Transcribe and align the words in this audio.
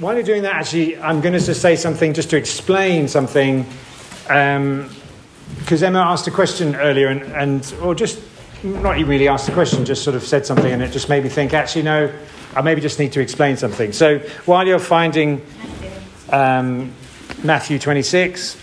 while 0.00 0.14
you're 0.14 0.22
doing 0.22 0.42
that, 0.42 0.54
actually, 0.54 0.98
I'm 0.98 1.20
going 1.20 1.34
to 1.34 1.40
just 1.40 1.60
say 1.60 1.76
something 1.76 2.14
just 2.14 2.30
to 2.30 2.36
explain 2.36 3.06
something. 3.06 3.66
Because 4.22 5.82
Emma 5.82 5.98
asked 5.98 6.26
a 6.26 6.30
question 6.30 6.74
earlier, 6.76 7.08
and, 7.08 7.22
and 7.34 7.74
or 7.82 7.94
just 7.94 8.18
not 8.62 8.98
even 8.98 9.10
really 9.10 9.28
asked 9.28 9.48
a 9.48 9.52
question, 9.52 9.84
just 9.84 10.02
sort 10.02 10.16
of 10.16 10.22
said 10.22 10.46
something, 10.46 10.72
and 10.72 10.82
it 10.82 10.90
just 10.90 11.10
made 11.10 11.22
me 11.22 11.28
think, 11.28 11.52
actually, 11.52 11.82
no, 11.82 12.10
I 12.56 12.62
maybe 12.62 12.80
just 12.80 12.98
need 12.98 13.12
to 13.12 13.20
explain 13.20 13.58
something. 13.58 13.92
So 13.92 14.20
while 14.46 14.66
you're 14.66 14.78
finding 14.78 15.44
um, 16.30 16.92
Matthew 17.44 17.78
26, 17.78 18.56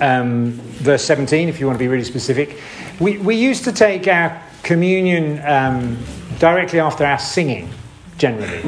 um, 0.00 0.52
verse 0.52 1.04
17, 1.04 1.48
if 1.48 1.60
you 1.60 1.66
want 1.66 1.78
to 1.78 1.82
be 1.82 1.88
really 1.88 2.04
specific, 2.04 2.60
we, 3.00 3.18
we 3.18 3.36
used 3.36 3.64
to 3.64 3.72
take 3.72 4.08
our 4.08 4.42
communion 4.62 5.44
um, 5.44 5.98
directly 6.38 6.80
after 6.80 7.04
our 7.04 7.18
singing, 7.18 7.68
generally. 8.16 8.62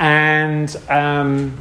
And, 0.00 0.74
um, 0.88 1.56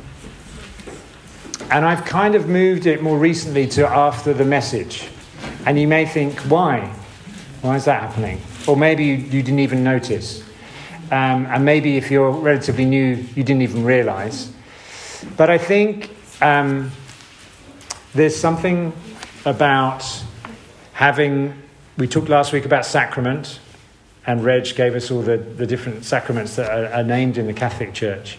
and 1.69 1.85
I've 1.85 2.05
kind 2.05 2.35
of 2.35 2.47
moved 2.47 2.85
it 2.87 3.03
more 3.03 3.17
recently 3.17 3.67
to 3.67 3.87
after 3.87 4.33
the 4.33 4.45
message. 4.45 5.09
And 5.65 5.79
you 5.79 5.87
may 5.87 6.05
think, 6.05 6.39
why? 6.41 6.95
Why 7.61 7.75
is 7.75 7.85
that 7.85 8.01
happening? 8.01 8.41
Or 8.65 8.77
maybe 8.77 9.03
you, 9.03 9.15
you 9.15 9.43
didn't 9.43 9.59
even 9.59 9.83
notice. 9.83 10.41
Um, 11.11 11.47
and 11.47 11.65
maybe 11.65 11.97
if 11.97 12.09
you're 12.09 12.31
relatively 12.31 12.85
new, 12.85 13.15
you 13.35 13.43
didn't 13.43 13.61
even 13.61 13.83
realize. 13.83 14.51
But 15.35 15.49
I 15.49 15.57
think 15.57 16.15
um, 16.41 16.91
there's 18.13 18.35
something 18.35 18.93
about 19.45 20.05
having, 20.93 21.61
we 21.97 22.07
talked 22.07 22.29
last 22.29 22.53
week 22.53 22.63
about 22.65 22.85
sacrament, 22.85 23.59
and 24.29 24.45
Reg 24.45 24.75
gave 24.75 24.93
us 24.93 25.09
all 25.09 25.23
the, 25.23 25.37
the 25.37 25.65
different 25.65 26.05
sacraments 26.05 26.55
that 26.57 26.69
are, 26.69 26.93
are 26.93 27.03
named 27.03 27.39
in 27.39 27.47
the 27.47 27.53
Catholic 27.53 27.95
Church. 27.95 28.37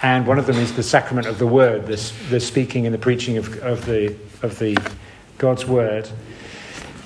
And 0.00 0.26
one 0.26 0.38
of 0.38 0.46
them 0.46 0.56
is 0.56 0.74
the 0.74 0.82
sacrament 0.82 1.26
of 1.26 1.38
the 1.38 1.46
word, 1.46 1.86
the, 1.86 2.12
the 2.30 2.40
speaking 2.40 2.86
and 2.86 2.94
the 2.94 2.98
preaching 2.98 3.36
of, 3.36 3.54
of, 3.58 3.84
the, 3.84 4.16
of 4.40 4.58
the 4.58 4.78
God's 5.36 5.66
word. 5.66 6.08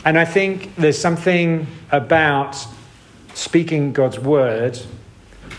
And 0.05 0.17
I 0.17 0.25
think 0.25 0.77
there's 0.77 0.97
something 0.97 1.67
about 1.91 2.57
speaking 3.35 3.93
God's 3.93 4.21
word, 4.21 4.77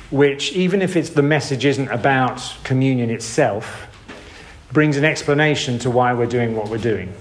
which, 0.10 0.54
even 0.54 0.82
if 0.82 0.96
it's 0.96 1.10
the 1.10 1.22
message 1.22 1.66
isn't 1.66 1.90
about 1.90 2.56
communion 2.64 3.10
itself, 3.10 3.86
brings 4.72 4.96
an 4.96 5.04
explanation 5.04 5.78
to 5.80 5.90
why 5.90 6.14
we're 6.14 6.26
doing 6.26 6.56
what 6.56 6.70
we're 6.70 6.78
doing, 6.78 7.14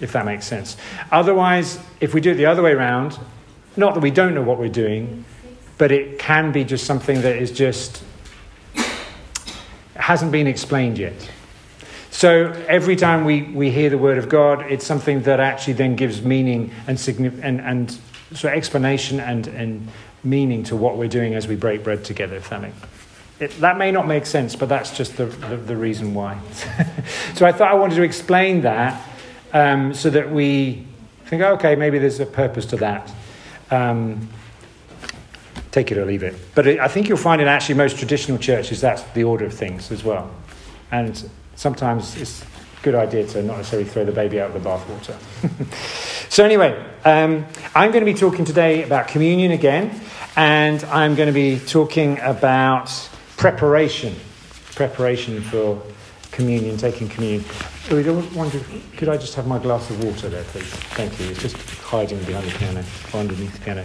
if 0.00 0.12
that 0.12 0.24
makes 0.24 0.46
sense. 0.46 0.78
Otherwise, 1.12 1.78
if 2.00 2.14
we 2.14 2.22
do 2.22 2.30
it 2.30 2.36
the 2.36 2.46
other 2.46 2.62
way 2.62 2.72
around, 2.72 3.18
not 3.76 3.94
that 3.94 4.00
we 4.00 4.10
don't 4.10 4.34
know 4.34 4.42
what 4.42 4.58
we're 4.58 4.68
doing, 4.68 5.24
but 5.78 5.92
it 5.92 6.18
can 6.18 6.52
be 6.52 6.64
just 6.64 6.86
something 6.86 7.22
that 7.22 7.36
is 7.36 7.50
just 7.50 8.02
hasn't 9.94 10.32
been 10.32 10.46
explained 10.46 10.98
yet. 10.98 11.30
So 12.10 12.52
every 12.68 12.96
time 12.96 13.24
we, 13.24 13.42
we 13.42 13.70
hear 13.70 13.90
the 13.90 13.98
word 13.98 14.18
of 14.18 14.28
God, 14.28 14.62
it's 14.70 14.86
something 14.86 15.22
that 15.22 15.40
actually 15.40 15.74
then 15.74 15.96
gives 15.96 16.22
meaning 16.22 16.70
and, 16.86 16.98
and, 17.42 17.60
and 17.60 17.98
so 18.32 18.48
explanation 18.48 19.20
and, 19.20 19.46
and 19.48 19.88
meaning 20.24 20.62
to 20.64 20.76
what 20.76 20.96
we're 20.96 21.08
doing 21.08 21.34
as 21.34 21.46
we 21.46 21.56
break 21.56 21.84
bread 21.84 22.04
together, 22.04 22.36
if 22.36 22.48
that 22.48 22.62
makes 22.62 22.76
it, 23.38 23.50
that 23.60 23.76
may 23.76 23.90
not 23.90 24.06
make 24.06 24.24
sense, 24.24 24.56
but 24.56 24.68
that's 24.68 24.96
just 24.96 25.16
the, 25.16 25.26
the, 25.26 25.56
the 25.56 25.76
reason 25.76 26.14
why. 26.14 26.38
so 27.34 27.44
I 27.44 27.52
thought 27.52 27.70
I 27.70 27.74
wanted 27.74 27.96
to 27.96 28.02
explain 28.02 28.62
that 28.62 29.06
um, 29.52 29.92
so 29.92 30.08
that 30.10 30.30
we 30.30 30.86
think, 31.26 31.42
okay, 31.42 31.76
maybe 31.76 31.98
there's 31.98 32.20
a 32.20 32.26
purpose 32.26 32.64
to 32.66 32.76
that. 32.78 33.12
Um, 33.70 34.28
take 35.76 35.92
it 35.92 35.98
or 35.98 36.06
leave 36.06 36.22
it. 36.22 36.34
But 36.54 36.66
I 36.66 36.88
think 36.88 37.06
you'll 37.08 37.18
find 37.18 37.42
in 37.42 37.48
actually 37.48 37.74
most 37.74 37.98
traditional 37.98 38.38
churches 38.38 38.80
that's 38.80 39.02
the 39.12 39.24
order 39.24 39.44
of 39.44 39.52
things 39.52 39.92
as 39.92 40.02
well. 40.02 40.30
And 40.90 41.30
sometimes 41.54 42.16
it's 42.16 42.42
a 42.42 42.46
good 42.82 42.94
idea 42.94 43.26
to 43.26 43.42
not 43.42 43.58
necessarily 43.58 43.86
throw 43.86 44.04
the 44.06 44.12
baby 44.12 44.40
out 44.40 44.54
with 44.54 44.62
the 44.62 44.68
bathwater. 44.68 46.30
so, 46.30 46.44
anyway, 46.44 46.82
um, 47.04 47.44
I'm 47.74 47.90
going 47.90 48.04
to 48.04 48.10
be 48.10 48.18
talking 48.18 48.46
today 48.46 48.84
about 48.84 49.08
communion 49.08 49.52
again, 49.52 50.00
and 50.34 50.82
I'm 50.84 51.14
going 51.14 51.28
to 51.28 51.34
be 51.34 51.58
talking 51.58 52.20
about 52.20 52.88
preparation. 53.36 54.14
Preparation 54.74 55.42
for 55.42 55.82
communion, 56.30 56.78
taking 56.78 57.08
communion. 57.08 57.44
Wonder, 57.88 58.60
could 58.96 59.08
I 59.08 59.16
just 59.16 59.36
have 59.36 59.46
my 59.46 59.60
glass 59.60 59.88
of 59.90 60.02
water 60.02 60.28
there, 60.28 60.42
please? 60.44 60.64
Thank 60.64 61.20
you. 61.20 61.26
It's 61.26 61.40
just 61.40 61.56
hiding 61.78 62.18
behind 62.24 62.44
the 62.44 62.58
piano, 62.58 62.84
or 63.14 63.20
underneath 63.20 63.52
the 63.52 63.60
piano. 63.60 63.84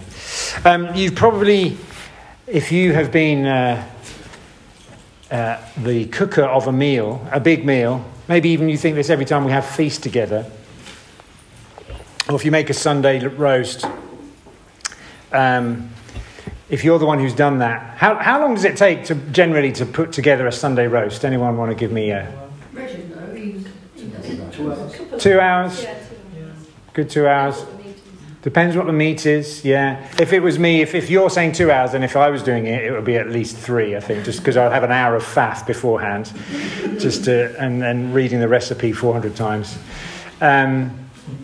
Um, 0.64 0.92
you've 0.96 1.14
probably, 1.14 1.76
if 2.48 2.72
you 2.72 2.94
have 2.94 3.12
been 3.12 3.46
uh, 3.46 3.88
uh, 5.30 5.64
the 5.84 6.06
cooker 6.06 6.42
of 6.42 6.66
a 6.66 6.72
meal, 6.72 7.24
a 7.30 7.38
big 7.38 7.64
meal, 7.64 8.04
maybe 8.26 8.48
even 8.48 8.68
you 8.68 8.76
think 8.76 8.96
this 8.96 9.08
every 9.08 9.24
time 9.24 9.44
we 9.44 9.52
have 9.52 9.64
feast 9.64 10.02
together, 10.02 10.50
or 12.28 12.34
if 12.34 12.44
you 12.44 12.50
make 12.50 12.70
a 12.70 12.74
Sunday 12.74 13.24
roast, 13.24 13.84
um, 15.30 15.90
if 16.68 16.82
you're 16.82 16.98
the 16.98 17.06
one 17.06 17.20
who's 17.20 17.34
done 17.34 17.60
that, 17.60 17.98
how, 17.98 18.16
how 18.16 18.40
long 18.40 18.56
does 18.56 18.64
it 18.64 18.76
take 18.76 19.04
to 19.04 19.14
generally 19.14 19.70
to 19.70 19.86
put 19.86 20.10
together 20.10 20.48
a 20.48 20.52
Sunday 20.52 20.88
roast? 20.88 21.24
Anyone 21.24 21.56
want 21.56 21.70
to 21.70 21.76
give 21.76 21.92
me 21.92 22.10
a 22.10 22.41
two 25.22 25.40
hours? 25.40 25.86
Good 26.92 27.08
two 27.08 27.26
hours. 27.26 27.64
Depends 28.42 28.76
what 28.76 28.86
the 28.86 28.92
meat 28.92 29.24
is, 29.24 29.64
yeah. 29.64 30.04
If 30.18 30.32
it 30.32 30.40
was 30.40 30.58
me, 30.58 30.82
if, 30.82 30.96
if 30.96 31.08
you're 31.08 31.30
saying 31.30 31.52
two 31.52 31.70
hours, 31.70 31.92
then 31.92 32.02
if 32.02 32.16
I 32.16 32.28
was 32.28 32.42
doing 32.42 32.66
it, 32.66 32.84
it 32.84 32.90
would 32.90 33.04
be 33.04 33.14
at 33.14 33.28
least 33.30 33.56
three, 33.56 33.96
I 33.96 34.00
think, 34.00 34.24
just 34.24 34.40
because 34.40 34.56
I'd 34.56 34.72
have 34.72 34.82
an 34.82 34.90
hour 34.90 35.14
of 35.14 35.22
faff 35.22 35.64
beforehand, 35.64 36.32
just 37.00 37.26
to, 37.26 37.56
and 37.62 37.80
then 37.80 38.12
reading 38.12 38.40
the 38.40 38.48
recipe 38.48 38.90
400 38.90 39.36
times. 39.36 39.78
Um, 40.40 40.98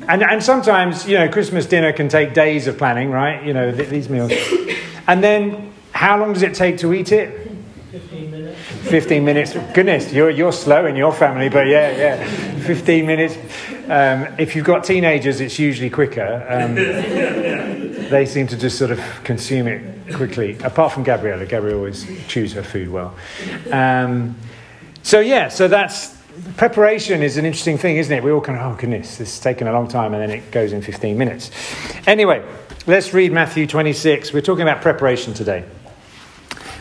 and, 0.09 0.25
and 0.25 0.43
sometimes, 0.43 1.07
you 1.07 1.17
know, 1.17 1.29
Christmas 1.29 1.67
dinner 1.67 1.93
can 1.93 2.09
take 2.09 2.35
days 2.35 2.67
of 2.67 2.77
planning, 2.77 3.13
right? 3.13 3.45
You 3.45 3.53
know, 3.53 3.71
th- 3.71 3.89
these 3.89 4.09
meals. 4.09 4.33
And 5.07 5.23
then, 5.23 5.73
how 5.93 6.19
long 6.19 6.33
does 6.33 6.43
it 6.43 6.55
take 6.55 6.79
to 6.79 6.93
eat 6.93 7.13
it? 7.13 7.48
15 8.89 9.25
minutes. 9.25 9.53
Goodness, 9.75 10.13
you're, 10.13 10.31
you're 10.31 10.53
slow 10.53 10.87
in 10.87 10.97
your 10.97 11.13
family, 11.13 11.49
but 11.49 11.67
yeah, 11.67 11.91
yeah. 11.91 12.59
15 12.61 13.07
minutes. 13.07 13.37
Um, 13.89 14.35
if 14.39 14.57
you've 14.57 14.65
got 14.65 14.85
teenagers, 14.85 15.41
it's 15.41 15.59
usually 15.59 15.91
quicker. 15.91 16.47
Um, 16.49 16.75
they 18.09 18.25
seem 18.27 18.47
to 18.47 18.57
just 18.57 18.79
sort 18.79 18.91
of 18.91 19.01
consume 19.25 19.69
it 19.69 20.15
quickly, 20.15 20.57
apart 20.65 20.93
from 20.93 21.03
Gabriella. 21.03 21.45
Gabriella 21.45 21.77
always 21.77 22.07
chews 22.29 22.55
her 22.55 22.63
food 22.63 22.91
well. 22.91 23.15
Um, 23.71 24.37
so, 25.03 25.21
yeah, 25.21 25.49
so 25.49 25.69
that's 25.69 26.17
preparation 26.57 27.23
is 27.23 27.37
an 27.37 27.45
interesting 27.45 27.77
thing, 27.77 27.97
isn't 27.99 28.17
it? 28.17 28.23
We 28.23 28.31
all 28.31 28.41
kind 28.41 28.59
of, 28.59 28.73
oh, 28.73 28.77
goodness, 28.81 29.19
this 29.19 29.35
is 29.35 29.41
taking 29.41 29.69
a 29.69 29.73
long 29.73 29.89
time, 29.89 30.15
and 30.15 30.23
then 30.23 30.31
it 30.31 30.51
goes 30.51 30.73
in 30.73 30.81
15 30.81 31.19
minutes. 31.19 31.51
Anyway, 32.07 32.43
let's 32.87 33.13
read 33.13 33.33
Matthew 33.33 33.67
26. 33.67 34.33
We're 34.33 34.41
talking 34.41 34.63
about 34.63 34.81
preparation 34.81 35.35
today. 35.35 35.65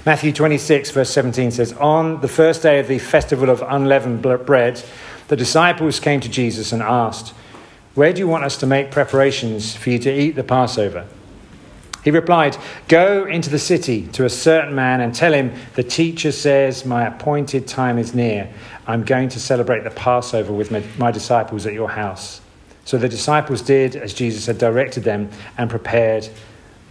Matthew 0.08 0.32
26, 0.32 0.92
verse 0.92 1.10
17 1.10 1.52
says, 1.52 1.74
On 1.74 2.22
the 2.22 2.30
first 2.30 2.64
day 2.64 2.80
of 2.80 2.88
the 2.88 2.98
festival 2.98 3.50
of 3.50 3.62
unleavened 3.62 4.22
bread, 4.22 4.82
the 5.28 5.36
disciples 5.36 6.00
came 6.00 6.22
to 6.22 6.30
Jesus 6.30 6.72
and 6.72 6.82
asked, 6.82 7.34
Where 7.94 8.14
do 8.14 8.20
you 8.20 8.28
want 8.30 8.46
us 8.46 8.56
to 8.60 8.66
make 8.66 8.90
preparations 8.90 9.76
for 9.76 9.90
you 9.90 10.00
to 10.00 10.10
eat 10.10 10.38
the 10.38 10.46
Passover? 10.46 11.06
He 12.06 12.12
replied, 12.12 12.56
Go 12.88 13.26
into 13.26 13.50
the 13.50 13.60
city 13.60 14.08
to 14.14 14.24
a 14.24 14.30
certain 14.30 14.74
man 14.74 15.02
and 15.02 15.14
tell 15.14 15.34
him, 15.34 15.52
The 15.76 15.84
teacher 15.84 16.32
says, 16.32 16.86
My 16.86 17.06
appointed 17.06 17.68
time 17.68 17.98
is 17.98 18.16
near. 18.16 18.50
I'm 18.88 19.04
going 19.04 19.28
to 19.28 19.42
celebrate 19.42 19.84
the 19.84 19.90
Passover 19.90 20.54
with 20.54 20.72
my, 20.72 20.82
my 20.98 21.12
disciples 21.12 21.66
at 21.66 21.74
your 21.74 21.90
house. 21.90 22.40
So 22.86 22.98
the 22.98 23.10
disciples 23.10 23.62
did 23.62 23.98
as 23.98 24.14
Jesus 24.14 24.46
had 24.46 24.58
directed 24.58 25.04
them 25.04 25.30
and 25.58 25.70
prepared 25.70 26.30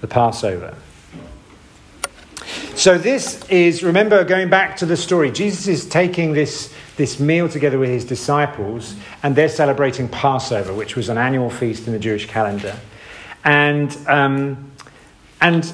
the 0.03 0.07
Passover. 0.07 0.77
So, 2.77 2.99
this 2.99 3.43
is, 3.49 3.83
remember, 3.83 4.23
going 4.23 4.51
back 4.51 4.77
to 4.77 4.87
the 4.87 4.99
story, 4.99 5.31
Jesus 5.31 5.67
is 5.67 5.89
taking 5.89 6.35
this, 6.35 6.75
this 6.99 7.19
meal 7.19 7.49
together 7.49 7.79
with 7.79 7.89
his 7.89 8.05
disciples, 8.05 8.95
and 9.23 9.35
they're 9.35 9.49
celebrating 9.49 10.09
Passover, 10.09 10.75
which 10.75 10.95
was 10.95 11.09
an 11.09 11.17
annual 11.17 11.49
feast 11.49 11.87
in 11.87 11.95
the 11.95 11.99
Jewish 11.99 12.27
calendar. 12.27 12.79
And, 13.45 13.97
um, 14.07 14.71
and 15.41 15.73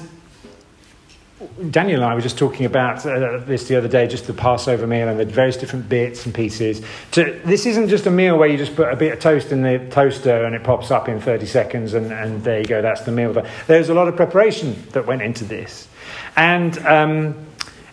Daniel 1.71 2.01
and 2.01 2.09
I 2.09 2.15
were 2.15 2.21
just 2.21 2.37
talking 2.37 2.65
about 2.65 3.05
uh, 3.05 3.39
this 3.39 3.67
the 3.67 3.75
other 3.75 3.89
day, 3.89 4.07
just 4.07 4.25
the 4.25 4.33
Passover 4.33 4.87
meal 4.87 5.09
and 5.09 5.19
the 5.19 5.25
various 5.25 5.57
different 5.57 5.89
bits 5.89 6.25
and 6.25 6.33
pieces. 6.33 6.81
To, 7.11 7.37
this 7.43 7.65
isn't 7.65 7.89
just 7.89 8.05
a 8.05 8.11
meal 8.11 8.37
where 8.37 8.47
you 8.47 8.57
just 8.57 8.77
put 8.77 8.87
a 8.87 8.95
bit 8.95 9.11
of 9.11 9.19
toast 9.19 9.51
in 9.51 9.61
the 9.61 9.89
toaster 9.91 10.45
and 10.45 10.55
it 10.55 10.63
pops 10.63 10.89
up 10.89 11.09
in 11.09 11.19
30 11.19 11.47
seconds 11.47 11.95
and, 11.95 12.13
and 12.13 12.41
there 12.45 12.59
you 12.59 12.65
go, 12.65 12.81
that's 12.81 13.01
the 13.01 13.11
meal. 13.11 13.33
But 13.33 13.45
there's 13.67 13.89
a 13.89 13.93
lot 13.93 14.07
of 14.07 14.15
preparation 14.15 14.81
that 14.93 15.05
went 15.05 15.21
into 15.21 15.43
this. 15.43 15.89
And, 16.35 16.77
um, 16.79 17.47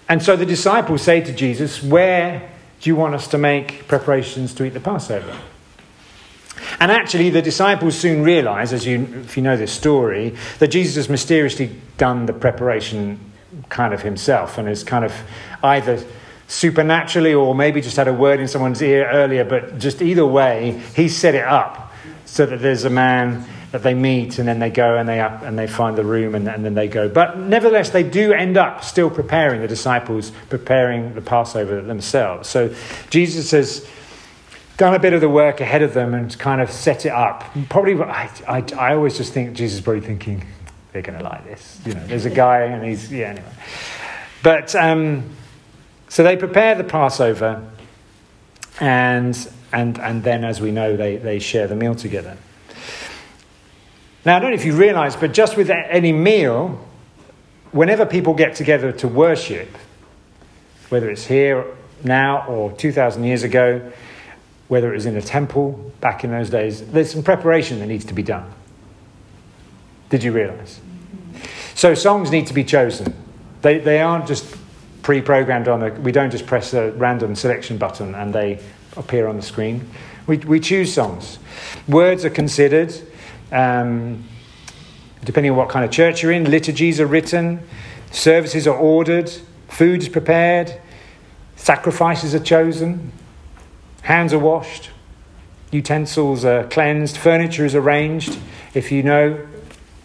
and 0.09 0.23
so 0.23 0.37
the 0.37 0.47
disciples 0.47 1.03
say 1.03 1.21
to 1.21 1.33
Jesus, 1.33 1.83
Where 1.83 2.51
do 2.81 2.91
you 2.91 2.97
want 2.97 3.15
us 3.15 3.29
to 3.29 3.39
make 3.39 3.87
preparations 3.89 4.55
to 4.55 4.65
eat 4.65 4.71
the 4.71 4.81
Passover? 4.81 5.37
And 6.79 6.91
actually, 6.91 7.31
the 7.31 7.43
disciples 7.43 7.97
soon 7.97 8.23
realize, 8.23 8.73
as 8.73 8.87
you, 8.87 9.07
if 9.25 9.37
you 9.37 9.43
know 9.43 9.57
this 9.57 9.73
story, 9.73 10.37
that 10.59 10.69
Jesus 10.69 10.97
has 10.97 11.09
mysteriously 11.09 11.77
done 11.99 12.27
the 12.27 12.33
preparation 12.33 13.19
kind 13.69 13.93
of 13.93 14.03
himself 14.03 14.59
and 14.59 14.69
has 14.69 14.85
kind 14.85 15.05
of 15.05 15.15
either 15.63 16.03
supernaturally 16.49 17.35
or 17.35 17.55
maybe 17.55 17.81
just 17.81 17.97
had 17.97 18.09
a 18.09 18.13
word 18.13 18.41
in 18.41 18.49
someone's 18.49 18.83
ear 18.83 19.09
earlier, 19.11 19.45
but 19.45 19.79
just 19.79 20.03
either 20.03 20.27
way, 20.27 20.83
he 20.95 21.09
set 21.09 21.35
it 21.35 21.45
up 21.45 21.93
so 22.25 22.47
that 22.47 22.61
there's 22.61 22.85
a 22.85 22.91
man 22.91 23.45
that 23.73 23.83
they 23.83 23.95
meet 23.95 24.39
and 24.39 24.49
then 24.49 24.59
they 24.59 24.71
go 24.71 24.97
and 24.97 25.09
they 25.09 25.21
up 25.21 25.43
and 25.43 25.59
they 25.59 25.67
find 25.67 25.97
the 25.97 26.05
room 26.05 26.35
and, 26.35 26.49
and 26.49 26.65
then 26.65 26.75
they 26.75 26.89
go. 26.89 27.09
But 27.09 27.39
nevertheless, 27.39 27.91
they 27.91 28.03
do 28.03 28.33
end 28.33 28.57
up 28.57 28.83
still 28.83 29.11
preparing 29.11 29.61
the 29.61 29.69
disciples, 29.69 30.33
preparing 30.49 31.15
the 31.15 31.21
Passover 31.21 31.81
themselves. 31.81 32.49
So 32.49 32.75
Jesus 33.11 33.53
has 33.53 33.89
done 34.77 34.95
a 34.95 34.99
bit 34.99 35.13
of 35.13 35.21
the 35.21 35.29
work 35.29 35.61
ahead 35.61 35.83
of 35.83 35.95
them 35.95 36.15
and 36.15 36.37
kind 36.39 36.61
of 36.61 36.71
set 36.71 37.07
it 37.07 37.13
up. 37.13 37.45
Probably, 37.69 38.01
I, 38.03 38.31
I, 38.49 38.65
I 38.77 38.95
always 38.95 39.17
just 39.17 39.33
think 39.33 39.55
Jesus 39.55 39.79
is 39.79 39.85
probably 39.85 40.01
thinking 40.01 40.45
they're 40.93 41.03
going 41.03 41.19
to 41.19 41.25
like 41.25 41.45
this. 41.45 41.81
You 41.87 41.95
know, 41.95 42.07
there's 42.07 42.25
a 42.25 42.31
guy 42.31 42.63
and 42.63 42.85
he's 42.85 43.13
yeah 43.13 43.29
anyway. 43.29 43.53
But 44.43 44.75
um, 44.75 45.31
so 46.09 46.23
they 46.25 46.37
prepare 46.37 46.75
the 46.75 46.85
Passover, 46.85 47.65
and 48.81 49.37
and 49.73 49.99
and 49.99 50.25
then 50.25 50.45
as 50.45 50.61
we 50.61 50.71
know, 50.71 50.97
they 50.97 51.17
they 51.17 51.39
share 51.39 51.69
the 51.69 51.77
meal 51.77 51.95
together. 51.95 52.37
Now, 54.25 54.37
I 54.37 54.41
don't 54.41 54.51
know 54.51 54.57
if 54.57 54.67
you 54.67 54.77
realize, 54.77 55.17
but 55.17 55.33
just 55.33 55.57
with 55.57 55.71
any 55.71 56.13
meal, 56.13 56.79
whenever 57.73 58.05
people 58.05 58.35
get 58.35 58.55
together 58.55 58.93
to 58.93 59.09
worship, 59.09 59.69
whether 60.91 61.09
it's 61.09 61.27
here 61.27 61.65
now 62.05 62.47
or 62.47 62.73
2,000 62.73 63.25
years 63.25 63.43
ago, 63.43 63.93
whether 64.69 64.91
it 64.93 64.95
was 64.95 65.07
in 65.07 65.17
a 65.17 65.23
temple 65.23 65.93
back 66.01 66.23
in 66.23 66.31
those 66.31 66.51
days, 66.51 66.87
there's 66.91 67.11
some 67.11 67.23
preparation 67.23 67.79
that 67.81 67.87
needs 67.87 68.05
to 68.05 68.15
be 68.15 68.23
done. 68.23 68.51
Did 70.11 70.23
you 70.23 70.33
realize? 70.33 70.81
So, 71.75 71.95
songs 71.95 72.31
need 72.31 72.47
to 72.49 72.55
be 72.55 72.65
chosen. 72.65 73.15
They, 73.63 73.79
they 73.79 74.01
aren't 74.01 74.27
just 74.27 74.57
pre 75.03 75.23
programmed 75.23 75.69
on 75.69 75.83
a, 75.83 75.91
we 75.93 76.13
don't 76.13 76.31
just 76.31 76.47
press 76.47 76.75
a 76.75 76.91
random 76.93 77.35
selection 77.35 77.79
button 77.79 78.15
and 78.15 78.35
they 78.35 78.61
appear 78.97 79.29
on 79.29 79.37
the 79.37 79.43
screen. 79.43 79.89
We, 80.27 80.39
we 80.39 80.61
choose 80.61 80.93
songs. 80.93 81.39
Words 81.89 82.25
are 82.25 82.31
considered. 82.31 82.95
Um, 83.53 84.25
depending 85.25 85.53
on 85.53 85.59
what 85.59 85.69
kind 85.69 85.85
of 85.85 85.91
church 85.91 86.23
you're 86.23 86.33
in, 86.33 86.51
liturgies 86.51 87.01
are 87.01 87.07
written, 87.07 87.63
services 88.11 88.67
are 88.67 88.77
ordered, 88.77 89.31
food 89.69 90.03
is 90.03 90.09
prepared, 90.09 90.81
sacrifices 91.57 92.35
are 92.35 92.41
chosen, 92.41 93.13
hands 94.03 94.33
are 94.33 94.39
washed, 94.39 94.91
utensils 95.71 96.45
are 96.45 96.65
cleansed, 96.65 97.17
furniture 97.17 97.65
is 97.65 97.75
arranged. 97.75 98.39
If 98.75 98.91
you 98.91 99.03
know, 99.03 99.47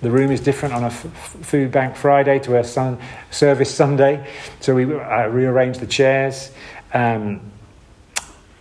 the 0.01 0.11
room 0.11 0.31
is 0.31 0.41
different 0.41 0.75
on 0.75 0.83
a 0.83 0.87
f- 0.87 1.07
food 1.41 1.71
bank 1.71 1.95
Friday 1.95 2.39
to 2.39 2.59
a 2.59 2.63
sun- 2.63 2.99
service 3.31 3.73
Sunday, 3.73 4.27
so 4.59 4.75
we 4.75 4.83
uh, 4.83 5.27
rearrange 5.27 5.77
the 5.79 5.87
chairs. 5.87 6.51
Um, 6.93 7.51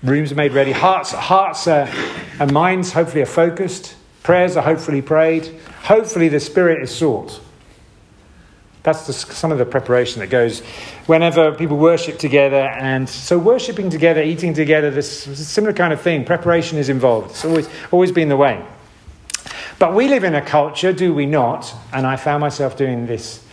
rooms 0.03 0.33
are 0.33 0.37
made 0.37 0.53
ready. 0.53 0.73
Hearts, 0.73 1.13
hearts 1.13 1.67
are, 1.67 1.89
and 2.39 2.53
minds 2.53 2.93
hopefully 2.93 3.23
are 3.23 3.27
focused. 3.27 3.97
Prayers 4.25 4.57
are 4.57 4.63
hopefully 4.63 5.03
prayed. 5.03 5.55
Hopefully, 5.83 6.29
the 6.29 6.41
Spirit 6.41 6.83
is 6.83 6.93
sought. 6.93 7.41
That's 8.83 9.07
the, 9.07 9.13
some 9.13 9.53
of 9.53 9.59
the 9.59 9.67
preparation 9.67 10.21
that 10.21 10.29
goes 10.29 10.61
whenever 11.07 11.53
people 11.53 11.77
worship 11.77 12.19
together. 12.19 12.57
And 12.57 13.07
so, 13.09 13.39
worshiping 13.39 13.91
together, 13.91 14.23
eating 14.23 14.55
together, 14.55 14.91
this 14.91 15.11
similar 15.49 15.75
kind 15.75 15.93
of 15.93 16.01
thing. 16.01 16.25
Preparation 16.25 16.79
is 16.79 16.89
involved. 16.89 17.31
It's 17.31 17.45
always, 17.45 17.69
always 17.93 18.13
been 18.13 18.31
the 18.31 18.37
way. 18.37 18.65
But 19.79 19.95
we 19.95 20.09
live 20.09 20.25
in 20.25 20.35
a 20.35 20.43
culture, 20.43 20.95
do 20.95 21.13
we 21.13 21.27
not? 21.27 21.75
And 21.93 22.07
I 22.07 22.17
found 22.17 22.41
myself 22.41 22.79
doing 22.79 23.07
this 23.07 23.45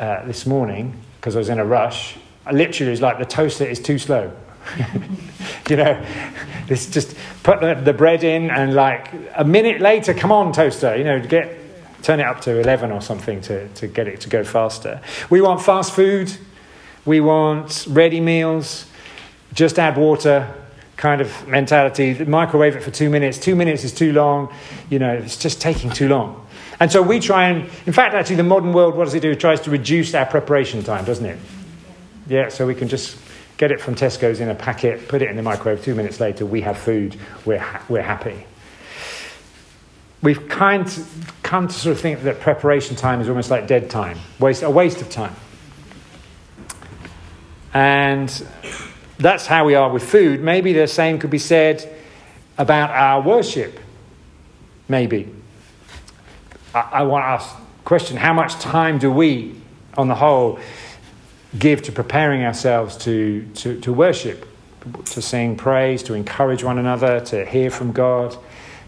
uh, 0.00 0.24
this 0.26 0.44
morning 0.44 1.00
because 1.16 1.36
I 1.36 1.38
was 1.38 1.50
in 1.50 1.60
a 1.60 1.64
rush. 1.64 2.16
I 2.44 2.50
literally, 2.50 2.90
was 2.90 3.00
like 3.00 3.18
the 3.18 3.24
toaster 3.24 3.64
is 3.64 3.78
too 3.78 3.98
slow. 3.98 4.32
you 5.68 5.76
know, 5.76 6.04
this 6.70 6.88
just 6.88 7.16
put 7.42 7.60
the, 7.60 7.74
the, 7.74 7.92
bread 7.92 8.22
in 8.22 8.48
and 8.48 8.74
like 8.74 9.12
a 9.34 9.44
minute 9.44 9.80
later, 9.80 10.14
come 10.14 10.30
on, 10.30 10.52
toaster, 10.52 10.96
you 10.96 11.02
know, 11.02 11.20
get 11.20 11.58
turn 12.02 12.20
it 12.20 12.26
up 12.26 12.40
to 12.42 12.60
11 12.60 12.92
or 12.92 13.02
something 13.02 13.40
to, 13.42 13.68
to 13.70 13.88
get 13.88 14.06
it 14.06 14.20
to 14.20 14.28
go 14.28 14.44
faster. 14.44 15.00
We 15.28 15.40
want 15.40 15.60
fast 15.60 15.92
food. 15.92 16.32
We 17.04 17.20
want 17.20 17.86
ready 17.90 18.20
meals. 18.20 18.86
Just 19.52 19.80
add 19.80 19.96
water 19.98 20.54
kind 20.96 21.20
of 21.20 21.48
mentality. 21.48 22.24
Microwave 22.24 22.76
it 22.76 22.84
for 22.84 22.92
two 22.92 23.10
minutes. 23.10 23.36
Two 23.36 23.56
minutes 23.56 23.82
is 23.82 23.92
too 23.92 24.12
long. 24.12 24.54
You 24.90 25.00
know, 25.00 25.12
it's 25.12 25.36
just 25.36 25.60
taking 25.60 25.90
too 25.90 26.08
long. 26.08 26.46
And 26.78 26.90
so 26.90 27.02
we 27.02 27.18
try 27.18 27.48
and, 27.48 27.68
in 27.84 27.92
fact, 27.92 28.14
actually, 28.14 28.36
the 28.36 28.44
modern 28.44 28.72
world, 28.72 28.94
what 28.94 29.06
does 29.06 29.14
it 29.14 29.20
do? 29.20 29.32
It 29.32 29.40
tries 29.40 29.60
to 29.62 29.70
reduce 29.70 30.14
our 30.14 30.24
preparation 30.24 30.84
time, 30.84 31.04
doesn't 31.04 31.26
it? 31.26 31.38
Yeah, 32.28 32.48
so 32.48 32.64
we 32.64 32.76
can 32.76 32.86
just 32.86 33.16
get 33.60 33.70
it 33.70 33.78
from 33.78 33.94
Tesco's 33.94 34.40
in 34.40 34.48
a 34.48 34.54
packet, 34.54 35.06
put 35.06 35.20
it 35.20 35.28
in 35.28 35.36
the 35.36 35.42
microwave, 35.42 35.84
two 35.84 35.94
minutes 35.94 36.18
later, 36.18 36.46
we 36.46 36.62
have 36.62 36.78
food, 36.78 37.14
we're, 37.44 37.58
ha- 37.58 37.84
we're 37.90 38.00
happy. 38.00 38.46
We've 40.22 40.48
kind 40.48 40.90
come 41.42 41.68
to 41.68 41.74
sort 41.74 41.94
of 41.94 42.00
think 42.00 42.22
that 42.22 42.40
preparation 42.40 42.96
time 42.96 43.20
is 43.20 43.28
almost 43.28 43.50
like 43.50 43.66
dead 43.66 43.90
time, 43.90 44.18
waste, 44.38 44.62
a 44.62 44.70
waste 44.70 45.02
of 45.02 45.10
time. 45.10 45.36
And 47.74 48.30
that's 49.18 49.44
how 49.44 49.66
we 49.66 49.74
are 49.74 49.90
with 49.92 50.08
food. 50.08 50.40
Maybe 50.40 50.72
the 50.72 50.86
same 50.86 51.18
could 51.18 51.28
be 51.28 51.38
said 51.38 51.86
about 52.56 52.88
our 52.88 53.20
worship. 53.20 53.78
Maybe. 54.88 55.28
I, 56.74 56.80
I 56.80 57.02
want 57.02 57.24
to 57.24 57.26
ask 57.26 57.56
question 57.84 58.16
how 58.16 58.32
much 58.32 58.54
time 58.54 58.98
do 58.98 59.12
we, 59.12 59.54
on 59.98 60.08
the 60.08 60.14
whole, 60.14 60.58
give 61.58 61.82
to 61.82 61.92
preparing 61.92 62.44
ourselves 62.44 62.96
to, 62.98 63.46
to, 63.54 63.80
to 63.80 63.92
worship, 63.92 64.46
to 65.06 65.20
sing 65.20 65.56
praise, 65.56 66.02
to 66.04 66.14
encourage 66.14 66.62
one 66.62 66.78
another, 66.78 67.20
to 67.20 67.44
hear 67.44 67.70
from 67.70 67.92
God, 67.92 68.36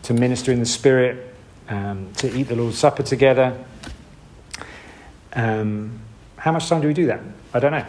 to 0.04 0.14
minister 0.14 0.52
in 0.52 0.60
the 0.60 0.66
Spirit, 0.66 1.34
um, 1.68 2.12
to 2.14 2.34
eat 2.36 2.44
the 2.44 2.56
Lord's 2.56 2.78
Supper 2.78 3.02
together. 3.02 3.56
Um, 5.32 6.00
how 6.36 6.52
much 6.52 6.68
time 6.68 6.80
do 6.80 6.88
we 6.88 6.94
do 6.94 7.06
that? 7.06 7.20
I 7.54 7.60
don't 7.60 7.72
know. 7.72 7.86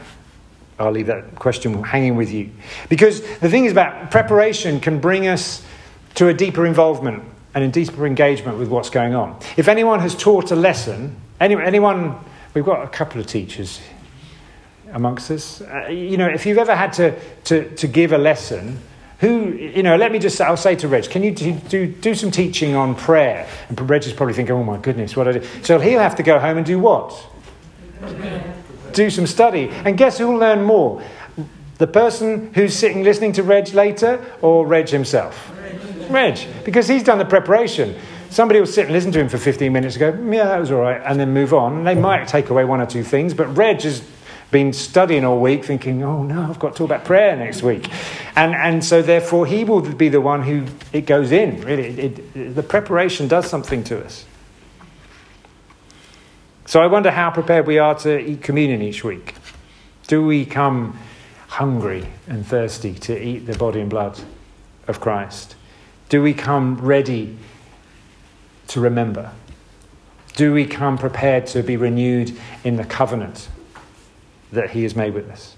I'll 0.80 0.92
leave 0.92 1.08
that 1.08 1.36
question 1.36 1.84
hanging 1.84 2.16
with 2.16 2.32
you. 2.32 2.52
Because 2.90 3.22
the 3.40 3.50
thing 3.50 3.66
is 3.66 3.72
about 3.72 4.12
preparation 4.12 4.80
can 4.80 5.00
bring 5.00 5.28
us 5.28 5.64
to 6.16 6.28
a 6.28 6.34
deeper 6.34 6.66
involvement 6.66 7.24
and 7.54 7.64
a 7.64 7.68
deeper 7.68 8.06
engagement 8.08 8.58
with 8.58 8.70
what's 8.70 8.90
going 8.90 9.14
on. 9.14 9.40
If 9.56 9.68
anyone 9.68 10.00
has 10.00 10.16
taught 10.16 10.52
a 10.52 10.56
lesson, 10.56 11.16
any, 11.40 11.56
anyone, 11.56 12.18
we've 12.54 12.66
got 12.66 12.84
a 12.84 12.90
couple 12.90 13.22
of 13.22 13.28
teachers 13.28 13.80
amongst 14.94 15.30
us. 15.32 15.62
Uh, 15.62 15.88
you 15.90 16.18
know, 16.18 16.28
if 16.28 16.46
you've 16.46 16.58
ever 16.58 16.76
had 16.76 16.94
to, 16.94 17.20
to, 17.46 17.70
to 17.76 17.88
give 17.88 18.14
a 18.14 18.18
lesson, 18.18 18.80
who, 19.20 19.54
you 19.54 19.84
know, 19.84 19.96
let 19.96 20.12
me 20.12 20.20
just, 20.20 20.40
I'll 20.42 20.58
say 20.58 20.76
to 20.76 20.88
Reg, 20.88 21.10
can 21.10 21.24
you 21.24 21.32
do, 21.32 21.54
do, 21.54 21.88
do 21.88 22.14
some 22.14 22.30
teaching 22.30 22.76
on 22.76 22.94
prayer? 22.94 23.48
And 23.70 23.90
Reg 23.90 24.04
is 24.06 24.14
probably 24.14 24.34
thinking, 24.34 24.54
oh 24.54 24.64
my 24.64 24.78
goodness, 24.78 25.16
what 25.16 25.28
I 25.28 25.34
do. 25.34 25.48
So 25.62 25.80
he'll 25.80 26.02
have 26.02 26.16
to 26.18 26.24
go 26.24 26.40
home 26.40 26.58
and 26.58 26.66
do 26.66 26.80
what? 26.80 27.26
do 28.94 29.10
some 29.10 29.26
study. 29.26 29.70
And 29.86 29.98
guess 29.98 30.18
who 30.18 30.28
will 30.28 30.40
learn 30.40 30.64
more? 30.64 31.02
The 31.78 31.88
person 31.88 32.54
who's 32.54 32.76
sitting 32.76 33.04
listening 33.04 33.34
to 33.34 33.44
Reg 33.44 33.74
later 33.74 34.24
or 34.42 34.68
Reg 34.68 34.90
himself? 34.90 35.52
Reg, 36.10 36.40
because 36.66 36.88
he's 36.88 37.04
done 37.04 37.18
the 37.18 37.26
preparation. 37.26 37.96
Somebody 38.30 38.60
will 38.60 38.68
sit 38.68 38.86
and 38.86 38.94
listen 38.94 39.12
to 39.14 39.20
him 39.20 39.30
for 39.30 39.38
15 39.38 39.72
minutes 39.72 39.96
and 39.96 40.18
go, 40.18 40.32
yeah, 40.32 40.46
that 40.46 40.60
was 40.60 40.72
all 40.72 40.82
right, 40.82 41.02
and 41.06 41.20
then 41.20 41.34
move 41.34 41.54
on. 41.54 41.78
And 41.78 41.88
they 41.88 41.96
might 41.96 42.28
take 42.28 42.50
away 42.50 42.66
one 42.66 42.82
or 42.82 42.86
two 42.86 43.04
things, 43.04 43.34
but 43.34 43.46
Reg 43.56 43.82
has 43.84 44.04
been 44.54 44.72
studying 44.72 45.26
all 45.26 45.42
week 45.42 45.66
thinking, 45.66 46.02
oh 46.04 46.24
no, 46.24 46.44
I've 46.44 46.60
got 46.60 46.72
to 46.72 46.78
talk 46.78 46.86
about 46.86 47.04
prayer 47.04 47.36
next 47.36 47.62
week. 47.62 47.90
And, 48.38 48.56
and 48.56 48.86
so 48.86 49.02
therefore 49.02 49.46
he 49.46 49.66
will 49.66 49.82
be 49.82 50.08
the 50.08 50.22
one 50.22 50.44
who 50.44 50.66
it 50.94 51.02
goes 51.02 51.34
in, 51.34 51.60
really. 51.62 51.88
It, 52.00 52.20
it, 52.36 52.56
the 52.56 52.64
preparation 52.64 53.28
does 53.28 53.50
something 53.50 53.84
to 53.86 54.06
us. 54.06 54.26
So 56.66 56.82
I 56.82 56.88
wonder 56.88 57.12
how 57.12 57.30
prepared 57.32 57.68
we 57.68 57.80
are 57.80 57.96
to 58.00 58.18
eat 58.18 58.42
communion 58.42 58.82
each 58.82 59.04
week. 59.04 59.36
Do 60.08 60.26
we 60.26 60.46
come 60.46 60.98
hungry 61.48 62.08
and 62.28 62.48
thirsty 62.48 62.94
to 62.94 63.22
eat 63.22 63.40
the 63.40 63.58
body 63.58 63.82
and 63.82 63.90
blood 63.90 64.20
of 64.88 65.02
Christ? 65.02 65.56
Do 66.08 66.22
we 66.22 66.34
come 66.34 66.78
ready 66.78 67.38
to 68.68 68.80
remember? 68.80 69.32
Do 70.36 70.54
we 70.54 70.66
come 70.66 70.98
prepared 70.98 71.48
to 71.48 71.62
be 71.62 71.76
renewed 71.76 72.36
in 72.64 72.78
the 72.78 72.86
covenant 72.86 73.50
that 74.54 74.72
he 74.72 74.84
has 74.84 74.96
made 74.96 75.14
with 75.14 75.30
us. 75.30 75.56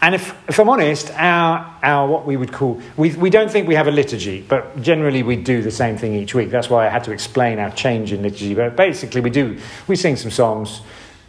And 0.00 0.14
if, 0.14 0.34
if 0.48 0.58
I'm 0.58 0.68
honest, 0.68 1.10
our, 1.12 1.78
our 1.82 2.08
what 2.08 2.26
we 2.26 2.36
would 2.36 2.52
call, 2.52 2.80
we, 2.96 3.14
we 3.14 3.30
don't 3.30 3.50
think 3.50 3.68
we 3.68 3.74
have 3.74 3.86
a 3.86 3.90
liturgy, 3.90 4.42
but 4.42 4.82
generally 4.82 5.22
we 5.22 5.36
do 5.36 5.62
the 5.62 5.70
same 5.70 5.96
thing 5.96 6.14
each 6.14 6.34
week. 6.34 6.50
That's 6.50 6.68
why 6.68 6.86
I 6.86 6.90
had 6.90 7.04
to 7.04 7.12
explain 7.12 7.58
our 7.58 7.70
change 7.70 8.12
in 8.12 8.22
liturgy. 8.22 8.54
But 8.54 8.76
basically, 8.76 9.20
we 9.20 9.30
do, 9.30 9.58
we 9.88 9.96
sing 9.96 10.16
some 10.16 10.30
songs, 10.30 10.82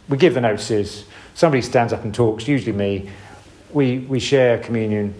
we 0.08 0.18
give 0.18 0.34
the 0.34 0.40
notices, 0.40 1.04
somebody 1.34 1.62
stands 1.62 1.92
up 1.92 2.04
and 2.04 2.14
talks, 2.14 2.46
usually 2.46 2.76
me, 2.76 3.10
we, 3.72 3.98
we 4.00 4.20
share 4.20 4.58
communion, 4.58 5.14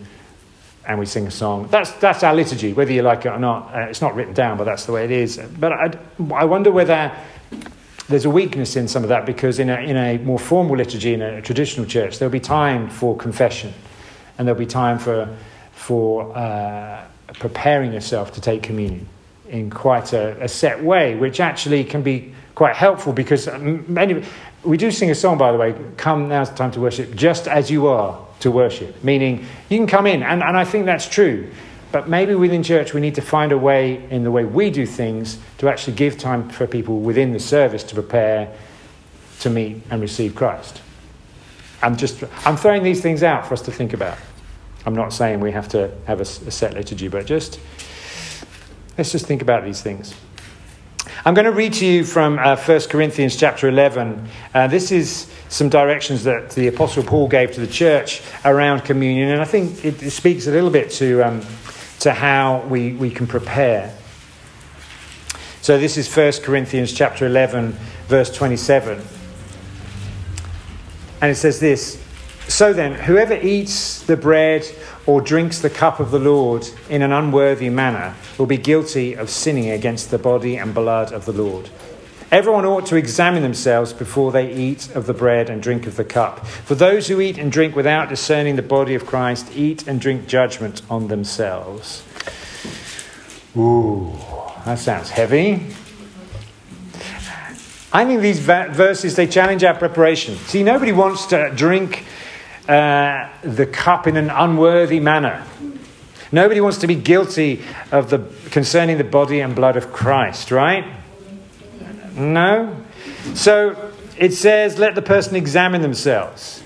and 0.87 0.99
we 0.99 1.07
sing 1.07 1.27
a 1.27 1.31
song. 1.31 1.67
That's, 1.69 1.93
that's 1.93 2.23
our 2.23 2.35
liturgy, 2.35 2.73
whether 2.73 2.93
you 2.93 3.03
like 3.03 3.25
it 3.25 3.31
or 3.31 3.39
not. 3.39 3.75
Uh, 3.75 3.87
it's 3.89 4.03
not 4.03 4.15
written 4.15 4.35
down, 4.35 4.59
but 4.59 4.65
that's 4.65 4.85
the 4.85 4.93
way 4.93 5.05
it 5.05 5.11
is. 5.11 5.39
But 5.59 5.73
I, 5.73 5.99
I 6.35 6.45
wonder 6.45 6.71
whether 6.71 7.11
there's 8.09 8.25
a 8.25 8.31
weakness 8.31 8.77
in 8.77 8.87
some 8.87 9.03
of 9.03 9.09
that 9.09 9.25
because 9.25 9.59
in 9.59 9.71
a, 9.71 9.77
in 9.77 9.97
a 9.97 10.19
more 10.19 10.39
formal 10.39 10.77
liturgy, 10.77 11.15
in 11.15 11.23
a 11.23 11.41
traditional 11.41 11.87
church, 11.87 12.19
there'll 12.19 12.33
be 12.33 12.41
time 12.41 12.91
for 12.91 13.17
confession 13.17 13.73
and 14.37 14.47
there'll 14.47 14.59
be 14.59 14.67
time 14.67 14.99
for, 14.99 15.35
for 15.73 16.37
uh, 16.37 17.03
preparing 17.35 17.93
yourself 17.93 18.33
to 18.33 18.41
take 18.41 18.63
communion 18.63 19.07
in 19.49 19.71
quite 19.71 20.13
a, 20.13 20.43
a, 20.43 20.49
set 20.49 20.83
way, 20.83 21.15
which 21.15 21.41
actually 21.41 21.85
can 21.85 22.03
be 22.03 22.35
quite 22.55 22.75
helpful 22.75 23.13
because 23.13 23.49
many, 23.59 24.25
we 24.65 24.77
do 24.77 24.91
sing 24.91 25.11
a 25.11 25.15
song, 25.15 25.39
by 25.39 25.53
the 25.53 25.59
way, 25.59 25.75
Come 25.97 26.29
Now's 26.29 26.51
the 26.51 26.57
Time 26.57 26.71
to 26.73 26.81
Worship, 26.81 27.15
just 27.15 27.47
as 27.49 27.71
you 27.71 27.87
are 27.89 28.19
to 28.41 28.51
worship, 28.51 29.03
meaning 29.05 29.47
you 29.69 29.79
can 29.79 29.87
come 29.87 30.07
in, 30.07 30.23
and, 30.23 30.43
and 30.43 30.57
I 30.57 30.65
think 30.65 30.87
that's 30.87 31.09
true. 31.09 31.51
But 31.95 32.09
maybe 32.09 32.35
within 32.35 32.65
church, 32.65 32.93
we 32.93 33.01
need 33.01 33.15
to 33.15 33.23
find 33.23 33.53
a 33.53 33.57
way 33.57 34.05
in 34.11 34.25
the 34.25 34.31
way 34.33 34.45
we 34.45 34.69
do 34.69 34.85
things 34.85 35.39
to 35.59 35.69
actually 35.69 35.95
give 35.95 36.19
time 36.19 36.49
for 36.49 36.67
people 36.67 36.99
within 36.99 37.33
the 37.33 37.39
service 37.39 37.85
to 37.85 37.95
prepare 37.95 38.53
to 39.39 39.49
meet 39.49 39.81
and 39.91 40.03
receive 40.03 40.35
Christ. 40.35 40.83
I'm 41.83 41.97
just 41.97 42.25
I'm 42.45 42.57
throwing 42.57 42.83
these 42.83 43.01
things 43.01 43.23
out 43.23 43.47
for 43.47 43.55
us 43.55 43.63
to 43.63 43.71
think 43.71 43.93
about. 43.93 44.19
I'm 44.85 44.97
not 44.97 45.13
saying 45.13 45.39
we 45.39 45.53
have 45.53 45.69
to 45.69 45.93
have 46.09 46.19
a, 46.19 46.23
a 46.23 46.51
set 46.51 46.75
liturgy, 46.75 47.07
but 47.07 47.27
just 47.27 47.61
let's 48.99 49.13
just 49.13 49.27
think 49.27 49.41
about 49.41 49.63
these 49.63 49.81
things. 49.81 50.17
I'm 51.25 51.35
going 51.35 51.45
to 51.45 51.53
read 51.53 51.75
to 51.75 51.87
you 51.87 52.03
from 52.03 52.41
uh, 52.41 52.57
1 52.57 52.81
Corinthians 52.91 53.37
chapter 53.37 53.69
11. 53.69 54.29
Uh, 54.53 54.67
this 54.67 54.91
is 54.91 55.33
some 55.49 55.69
directions 55.69 56.25
that 56.25 56.51
the 56.51 56.67
Apostle 56.67 57.05
Paul 57.05 57.29
gave 57.29 57.53
to 57.53 57.61
the 57.61 57.69
church 57.69 58.21
around 58.45 58.85
communion, 58.85 59.31
and 59.31 59.41
I 59.41 59.45
think 59.45 59.85
it, 59.85 60.11
speaks 60.11 60.49
a 60.49 60.51
little 60.51 60.71
bit 60.71 60.91
to 60.93 61.23
um, 61.23 61.41
to 62.05 62.13
how 62.13 62.61
we, 62.69 62.93
we 62.93 63.11
can 63.11 63.27
prepare. 63.27 63.97
So 65.63 65.79
this 65.79 65.97
is 65.97 66.15
1 66.15 66.45
Corinthians 66.45 66.93
chapter 66.93 67.25
11, 67.25 67.73
verse 68.09 68.31
27. 68.31 69.01
And 71.23 71.31
it 71.31 71.37
says 71.37 71.61
this 71.61 71.99
So 72.47 72.75
then, 72.75 72.93
whoever 72.93 73.33
eats 73.33 74.03
the 74.03 74.19
bread 74.19 74.67
or 75.07 75.23
drinks 75.23 75.61
the 75.61 75.71
cup 75.71 75.99
of 75.99 76.11
the 76.11 76.19
Lord 76.19 76.69
in 76.91 77.01
an 77.01 77.11
unworthy 77.11 77.71
manner 77.71 78.15
will 78.37 78.45
be 78.45 78.59
guilty 78.59 79.15
of 79.15 79.31
sinning 79.31 79.71
against 79.71 80.11
the 80.11 80.19
body 80.19 80.59
and 80.59 80.75
blood 80.75 81.11
of 81.11 81.25
the 81.25 81.33
Lord. 81.33 81.71
Everyone 82.35 82.65
ought 82.65 82.87
to 82.87 82.97
examine 82.97 83.45
themselves 83.45 83.93
before 83.93 84.33
they 84.33 84.53
eat 84.53 84.93
of 84.97 85.07
the 85.07 85.15
bread 85.15 85.49
and 85.49 85.63
drink 85.63 85.87
of 85.87 85.95
the 85.95 86.05
cup. 86.05 86.45
For 86.45 86.75
those 86.75 87.07
who 87.07 87.21
eat 87.21 87.39
and 87.39 87.53
drink 87.53 87.77
without 87.77 88.09
discerning 88.09 88.57
the 88.57 88.63
body 88.63 88.97
of 88.97 89.07
Christ 89.07 89.53
eat 89.55 89.87
and 89.87 90.01
drink 90.01 90.27
judgment 90.27 90.83
on 90.91 91.07
themselves. 91.07 92.03
Ooh, 93.57 94.19
that 94.65 94.81
sounds 94.81 95.11
heavy. 95.11 95.65
I 97.93 98.05
think 98.05 98.21
these 98.21 98.41
verses 98.41 99.15
they 99.15 99.29
challenge 99.29 99.63
our 99.63 99.79
preparation. 99.79 100.35
See, 100.35 100.65
nobody 100.65 100.91
wants 100.91 101.27
to 101.27 101.53
drink 101.55 102.05
uh, 102.67 103.29
the 103.45 103.67
cup 103.67 104.09
in 104.09 104.17
an 104.17 104.31
unworthy 104.31 104.99
manner. 104.99 105.47
Nobody 106.33 106.61
wants 106.61 106.79
to 106.79 106.89
be 106.89 106.97
guilty 106.97 107.63
of 107.93 108.11
the 108.11 108.29
concerning 108.51 108.99
the 108.99 109.05
body 109.05 109.39
and 109.39 109.55
blood 109.55 109.77
of 109.77 109.93
Christ, 109.93 110.51
right? 110.51 111.04
No? 112.17 112.77
So 113.35 113.93
it 114.17 114.33
says, 114.33 114.79
let 114.79 114.95
the 114.95 115.03
person 115.03 115.37
examine 115.37 115.83
themselves. 115.83 116.63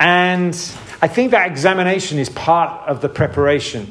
And 0.00 0.54
I 1.00 1.08
think 1.08 1.30
that 1.30 1.50
examination 1.50 2.18
is 2.18 2.28
part 2.28 2.88
of 2.88 3.00
the 3.00 3.08
preparation 3.08 3.90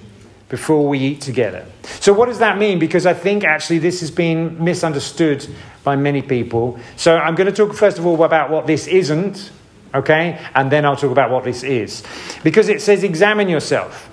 before 0.49 0.87
we 0.87 0.99
eat 0.99 1.21
together. 1.21 1.65
So, 1.99 2.13
what 2.13 2.27
does 2.27 2.39
that 2.39 2.57
mean? 2.57 2.79
Because 2.79 3.05
I 3.05 3.13
think 3.13 3.43
actually 3.43 3.79
this 3.79 3.99
has 3.99 4.11
been 4.11 4.63
misunderstood 4.63 5.45
by 5.83 5.95
many 5.95 6.21
people. 6.21 6.79
So, 6.95 7.17
I'm 7.17 7.35
going 7.35 7.51
to 7.51 7.55
talk 7.55 7.75
first 7.75 7.97
of 7.97 8.05
all 8.05 8.23
about 8.23 8.49
what 8.49 8.67
this 8.67 8.87
isn't, 8.87 9.51
okay? 9.93 10.39
And 10.55 10.71
then 10.71 10.85
I'll 10.85 10.95
talk 10.95 11.11
about 11.11 11.31
what 11.31 11.43
this 11.43 11.63
is. 11.63 12.03
Because 12.43 12.69
it 12.69 12.81
says, 12.81 13.03
examine 13.03 13.49
yourself. 13.49 14.09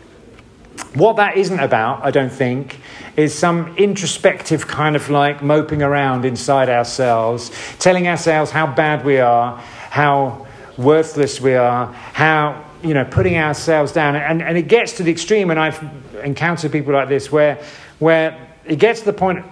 What 0.95 1.17
that 1.17 1.37
isn't 1.37 1.61
about, 1.61 2.05
I 2.05 2.11
don't 2.11 2.33
think, 2.33 2.81
is 3.17 3.35
some 3.35 3.77
introspective 3.77 4.67
kind 4.67 4.97
of 4.97 5.09
like 5.09 5.43
moping 5.43 5.83
around 5.83 6.25
inside 6.25 6.69
ourselves, 6.69 7.51
telling 7.79 8.09
ourselves 8.09 8.51
how 8.51 8.67
bad 8.67 9.05
we 9.05 9.19
are, 9.19 9.59
how 9.91 10.47
worthless 10.77 11.41
we 11.41 11.55
are, 11.55 11.93
how, 11.93 12.65
you 12.83 12.95
know, 12.95 13.05
putting 13.05 13.37
ourselves 13.37 13.93
down. 13.93 14.17
And, 14.17 14.43
and 14.43 14.59
it 14.59 14.69
gets 14.69 14.95
to 14.95 15.03
the 15.03 15.13
extreme, 15.13 15.51
and 15.51 15.61
I've 15.61 15.83
encountered 16.23 16.73
people 16.73 16.93
like 16.93 17.09
this 17.09 17.31
where, 17.31 17.63
where 17.99 18.49
it 18.65 18.79
gets 18.79 19.01
to 19.01 19.07
the 19.07 19.13
point 19.13 19.45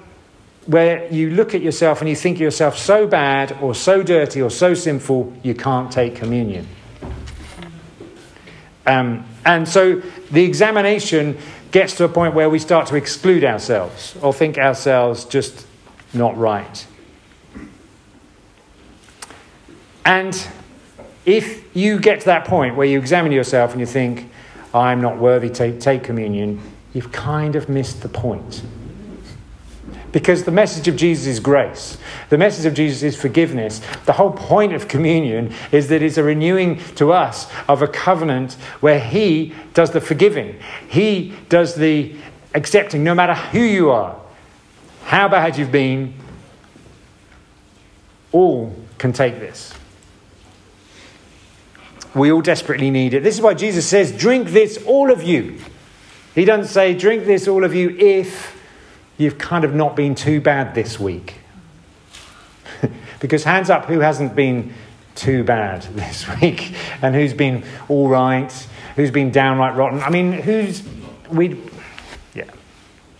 where 0.66 1.12
you 1.12 1.31
look 1.31 1.54
at 1.54 1.62
yourself 1.62 2.00
and 2.00 2.09
you 2.09 2.16
think 2.16 2.38
yourself 2.38 2.78
so 2.78 3.07
bad 3.07 3.57
or 3.61 3.75
so 3.75 4.02
dirty 4.02 4.40
or 4.40 4.50
so 4.50 4.75
sinful 4.75 5.33
you 5.42 5.54
can't 5.54 5.90
take 5.90 6.14
communion. 6.16 6.66
Um, 8.87 9.25
and 9.45 9.69
so 9.69 10.02
the 10.31 10.45
examination 10.45 11.38
gets 11.73 11.97
to 11.97 12.05
a 12.05 12.09
point 12.09 12.35
where 12.35 12.49
we 12.49 12.59
start 12.59 12.87
to 12.87 12.97
exclude 12.97 13.43
ourselves 13.43 14.17
or 14.23 14.33
think 14.33 14.59
ourselves 14.59 15.25
just 15.25 15.67
not 16.14 16.37
right. 16.37 16.87
And 20.05 20.47
if 21.25 21.75
you 21.75 21.99
get 21.99 22.21
to 22.21 22.26
that 22.26 22.47
point 22.47 22.76
where 22.76 22.87
you 22.87 22.99
examine 22.99 23.33
yourself 23.33 23.73
and 23.73 23.81
you 23.81 23.87
think, 23.87 24.31
I'm 24.75 25.00
not 25.00 25.19
worthy 25.19 25.49
to 25.50 25.79
take 25.79 26.05
communion, 26.05 26.61
you've 26.93 27.12
kind 27.12 27.57
of 27.57 27.69
missed 27.69 28.02
the 28.02 28.09
point. 28.09 28.62
Because 30.12 30.45
the 30.45 30.52
message 30.52 30.88
of 30.88 30.97
Jesus 30.97 31.26
is 31.26 31.40
grace. 31.40 31.97
The 32.28 32.37
message 32.37 32.66
of 32.66 32.75
Jesus 32.75 33.02
is 33.02 33.16
forgiveness. 33.19 33.81
The 34.04 34.12
whole 34.12 34.31
point 34.31 34.75
of 34.75 34.87
communion 34.87 35.54
is 35.73 35.88
that 35.88 36.02
it's 36.02 36.19
a 36.19 36.23
renewing 36.23 36.78
to 36.97 37.12
us 37.12 37.50
of 37.66 37.81
a 37.81 37.88
covenant 37.88 38.52
where 38.81 39.00
He 39.00 39.54
does 39.73 39.90
the 39.90 40.00
forgiving, 40.02 40.59
He 40.88 41.35
does 41.49 41.75
the 41.75 42.14
accepting, 42.54 43.02
no 43.02 43.14
matter 43.14 43.35
who 43.35 43.61
you 43.61 43.90
are, 43.90 44.21
how 45.04 45.28
bad 45.28 45.57
you've 45.57 45.73
been, 45.73 46.14
all 48.33 48.75
can 48.99 49.12
take 49.12 49.38
this. 49.38 49.75
We 52.14 52.31
all 52.31 52.42
desperately 52.42 52.90
need 52.90 53.14
it. 53.14 53.23
This 53.23 53.37
is 53.37 53.40
why 53.40 53.54
Jesus 53.54 53.87
says, 53.88 54.12
Drink 54.12 54.49
this, 54.49 54.83
all 54.85 55.11
of 55.11 55.23
you. 55.23 55.59
He 56.35 56.45
doesn't 56.45 56.71
say, 56.71 56.95
Drink 56.95 57.25
this, 57.25 57.49
all 57.49 57.64
of 57.64 57.75
you, 57.75 57.90
if 57.99 58.62
you've 59.23 59.38
kind 59.38 59.64
of 59.64 59.75
not 59.75 59.97
been 59.97 60.14
too 60.14 60.41
bad 60.41 60.75
this 60.75 60.99
week. 60.99 61.37
because 63.21 63.45
hands 63.45 63.71
up, 63.71 63.87
who 63.87 64.00
hasn't 64.00 64.35
been 64.35 64.75
too 65.14 65.45
bad 65.45 65.83
this 65.95 66.26
week? 66.41 66.75
And 67.00 67.14
who's 67.14 67.35
been 67.35 67.64
all 67.88 68.09
right? 68.09 68.52
Who's 68.97 69.11
been 69.11 69.31
downright 69.31 69.76
rotten? 69.76 70.00
I 70.02 70.11
mean, 70.11 70.33
who's. 70.33 70.83
We. 71.31 71.61
Yeah. 72.35 72.50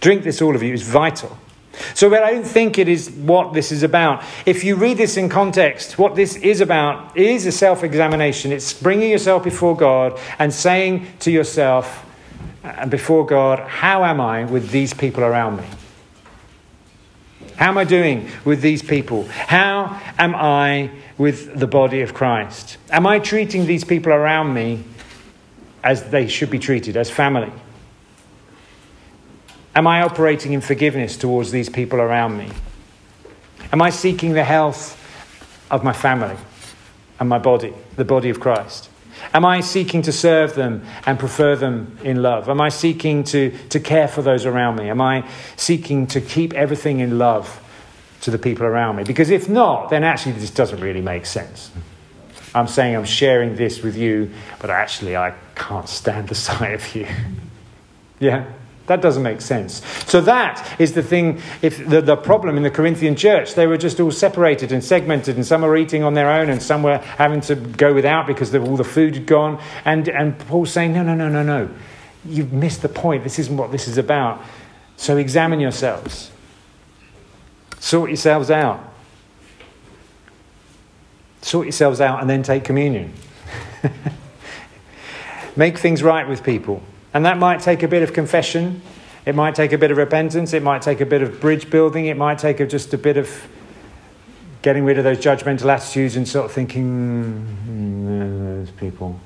Drink 0.01 0.25
this, 0.25 0.43
all 0.43 0.55
of 0.55 0.63
you, 0.63 0.75
is 0.75 0.83
vital. 0.83 1.39
So, 1.95 2.11
but 2.11 2.23
I 2.23 2.33
don't 2.33 2.47
think 2.47 2.79
it 2.79 2.89
is 2.89 3.11
what 3.11 3.55
this 3.55 3.73
is 3.73 3.83
about. 3.83 4.23
If 4.45 4.63
you 4.63 4.77
read 4.77 4.99
this 4.99 5.17
in 5.17 5.31
context, 5.31 5.99
what 5.99 6.15
this 6.15 6.37
is 6.37 6.61
about 6.61 7.17
is 7.17 7.47
a 7.47 7.53
self 7.53 7.83
examination. 7.83 8.53
It's 8.53 8.75
bringing 8.75 9.11
yourself 9.11 9.45
before 9.45 9.77
God 9.77 10.21
and 10.39 10.53
saying 10.53 11.07
to 11.21 11.31
yourself 11.31 12.07
and 12.65 12.79
uh, 12.81 12.87
before 12.87 13.27
God, 13.27 13.61
How 13.61 14.05
am 14.05 14.21
I 14.21 14.45
with 14.45 14.71
these 14.71 14.95
people 14.95 15.25
around 15.25 15.57
me? 15.57 15.65
How 17.57 17.69
am 17.69 17.79
I 17.79 17.85
doing 17.85 18.29
with 18.45 18.61
these 18.61 18.83
people? 18.83 19.25
How 19.29 20.01
am 20.19 20.35
I 20.35 20.91
with 21.19 21.59
the 21.59 21.67
body 21.67 22.01
of 22.01 22.15
Christ? 22.15 22.79
Am 22.91 23.07
I 23.07 23.19
treating 23.19 23.67
these 23.67 23.85
people 23.85 24.13
around 24.13 24.55
me 24.55 24.85
as 25.85 26.11
they 26.11 26.27
should 26.27 26.51
be 26.51 26.59
treated, 26.59 26.97
as 26.97 27.11
family? 27.11 27.53
Am 29.75 29.87
I 29.87 30.03
operating 30.03 30.53
in 30.53 30.61
forgiveness 30.61 31.17
towards 31.17 31.51
these 31.51 31.69
people 31.69 32.01
around 32.01 32.37
me? 32.37 32.51
Am 33.73 33.81
I 33.81 33.91
seeking 33.91 34.35
the 34.35 34.45
health 34.45 34.99
of 35.71 35.83
my 35.83 35.93
family 35.93 36.37
and 37.19 37.29
my 37.29 37.39
body, 37.39 37.73
the 37.97 38.05
body 38.05 38.29
of 38.29 38.39
Christ? 38.39 38.91
Am 39.35 39.45
I 39.45 39.61
seeking 39.61 40.03
to 40.03 40.13
serve 40.13 40.55
them 40.55 40.85
and 41.07 41.19
prefer 41.19 41.57
them 41.57 41.97
in 42.03 42.23
love? 42.23 42.49
Am 42.49 42.61
I 42.61 42.69
seeking 42.69 43.25
to, 43.25 43.57
to 43.69 43.81
care 43.81 44.09
for 44.09 44.23
those 44.23 44.47
around 44.47 44.77
me? 44.77 44.91
Am 44.91 45.01
I 45.01 45.29
seeking 45.57 46.07
to 46.09 46.21
keep 46.21 46.53
everything 46.55 47.01
in 47.01 47.19
love 47.19 47.61
to 48.23 48.31
the 48.31 48.39
people 48.39 48.67
around 48.67 48.97
me? 48.97 49.05
Because 49.05 49.31
if 49.31 49.49
not, 49.49 49.91
then 49.91 50.05
actually 50.05 50.33
this 50.33 50.51
doesn't 50.51 50.81
really 50.81 51.01
make 51.01 51.27
sense. 51.27 51.71
I'm 52.55 52.69
saying 52.69 52.95
I'm 52.95 53.05
sharing 53.05 53.57
this 53.57 53.83
with 53.83 53.97
you, 53.97 54.31
but 54.61 54.71
actually 54.71 55.17
I 55.17 55.35
can't 55.55 55.89
stand 55.89 56.29
the 56.29 56.35
sight 56.47 56.75
of 56.75 56.95
you. 56.95 57.07
yeah? 58.19 58.47
That 58.87 59.01
doesn't 59.01 59.23
make 59.23 59.41
sense. 59.41 59.81
So 60.07 60.21
that 60.23 60.81
is 60.81 60.93
the 60.93 61.03
thing, 61.03 61.41
if 61.63 61.89
the, 61.89 62.01
the 62.01 62.17
problem 62.17 62.57
in 62.57 62.65
the 62.65 62.71
Corinthian 62.71 63.15
church. 63.15 63.55
They 63.55 63.67
were 63.67 63.77
just 63.77 64.01
all 64.01 64.11
separated 64.11 64.73
and 64.73 64.83
segmented, 64.83 65.37
and 65.37 65.47
some 65.47 65.63
were 65.63 65.77
eating 65.77 66.03
on 66.03 66.15
their 66.15 66.31
own, 66.31 66.51
and 66.51 66.61
some 66.61 66.83
were 66.83 66.99
having 66.99 67.41
to 67.43 67.55
go 67.55 67.95
without 67.95 68.27
because 68.27 68.55
all 68.55 68.77
the 68.77 68.85
food 68.85 69.15
had 69.15 69.27
gone. 69.27 69.63
And, 69.85 70.09
and 70.09 70.37
Paul's 70.39 70.73
saying, 70.73 70.93
no, 70.93 71.03
no, 71.03 71.15
no, 71.15 71.29
no, 71.29 71.43
no. 71.43 71.71
You've 72.25 72.53
missed 72.53 72.83
the 72.83 72.89
point. 72.89 73.23
This 73.25 73.39
isn't 73.39 73.57
what 73.57 73.71
this 73.71 73.87
is 73.87 73.99
about. 73.99 74.43
So 74.97 75.17
examine 75.17 75.61
yourselves. 75.61 76.31
Sort 77.79 78.11
yourselves 78.11 78.51
out. 78.51 78.93
Sort 81.41 81.67
yourselves 81.67 82.01
out 82.01 82.21
and 82.21 82.31
then 82.31 82.43
take 82.43 82.65
communion. 82.65 83.13
Make 85.57 85.79
things 85.79 86.03
right 86.03 86.29
with 86.29 86.45
people. 86.45 86.83
And 87.15 87.25
that 87.27 87.39
might 87.39 87.61
take 87.61 87.83
a 87.83 87.89
bit 87.89 88.03
of 88.03 88.13
confession. 88.13 88.83
It 89.25 89.35
might 89.35 89.55
take 89.55 89.73
a 89.73 89.79
bit 89.79 89.91
of 89.91 89.97
repentance. 89.97 90.53
It 90.53 90.63
might 90.63 90.83
take 90.83 91.01
a 91.01 91.07
bit 91.07 91.23
of 91.23 91.41
bridge 91.41 91.71
building. 91.71 92.07
It 92.07 92.17
might 92.17 92.39
take 92.39 92.67
just 92.69 92.93
a 92.95 92.99
bit 92.99 93.17
of 93.17 93.31
getting 94.63 94.85
rid 94.85 94.99
of 94.99 95.05
those 95.05 95.19
judgmental 95.19 95.67
attitudes 95.67 96.17
and 96.17 96.27
sort 96.27 96.47
of 96.47 96.53
thinking, 96.53 97.47
mm, 97.67 98.59
those 98.61 98.71
people. 98.71 99.19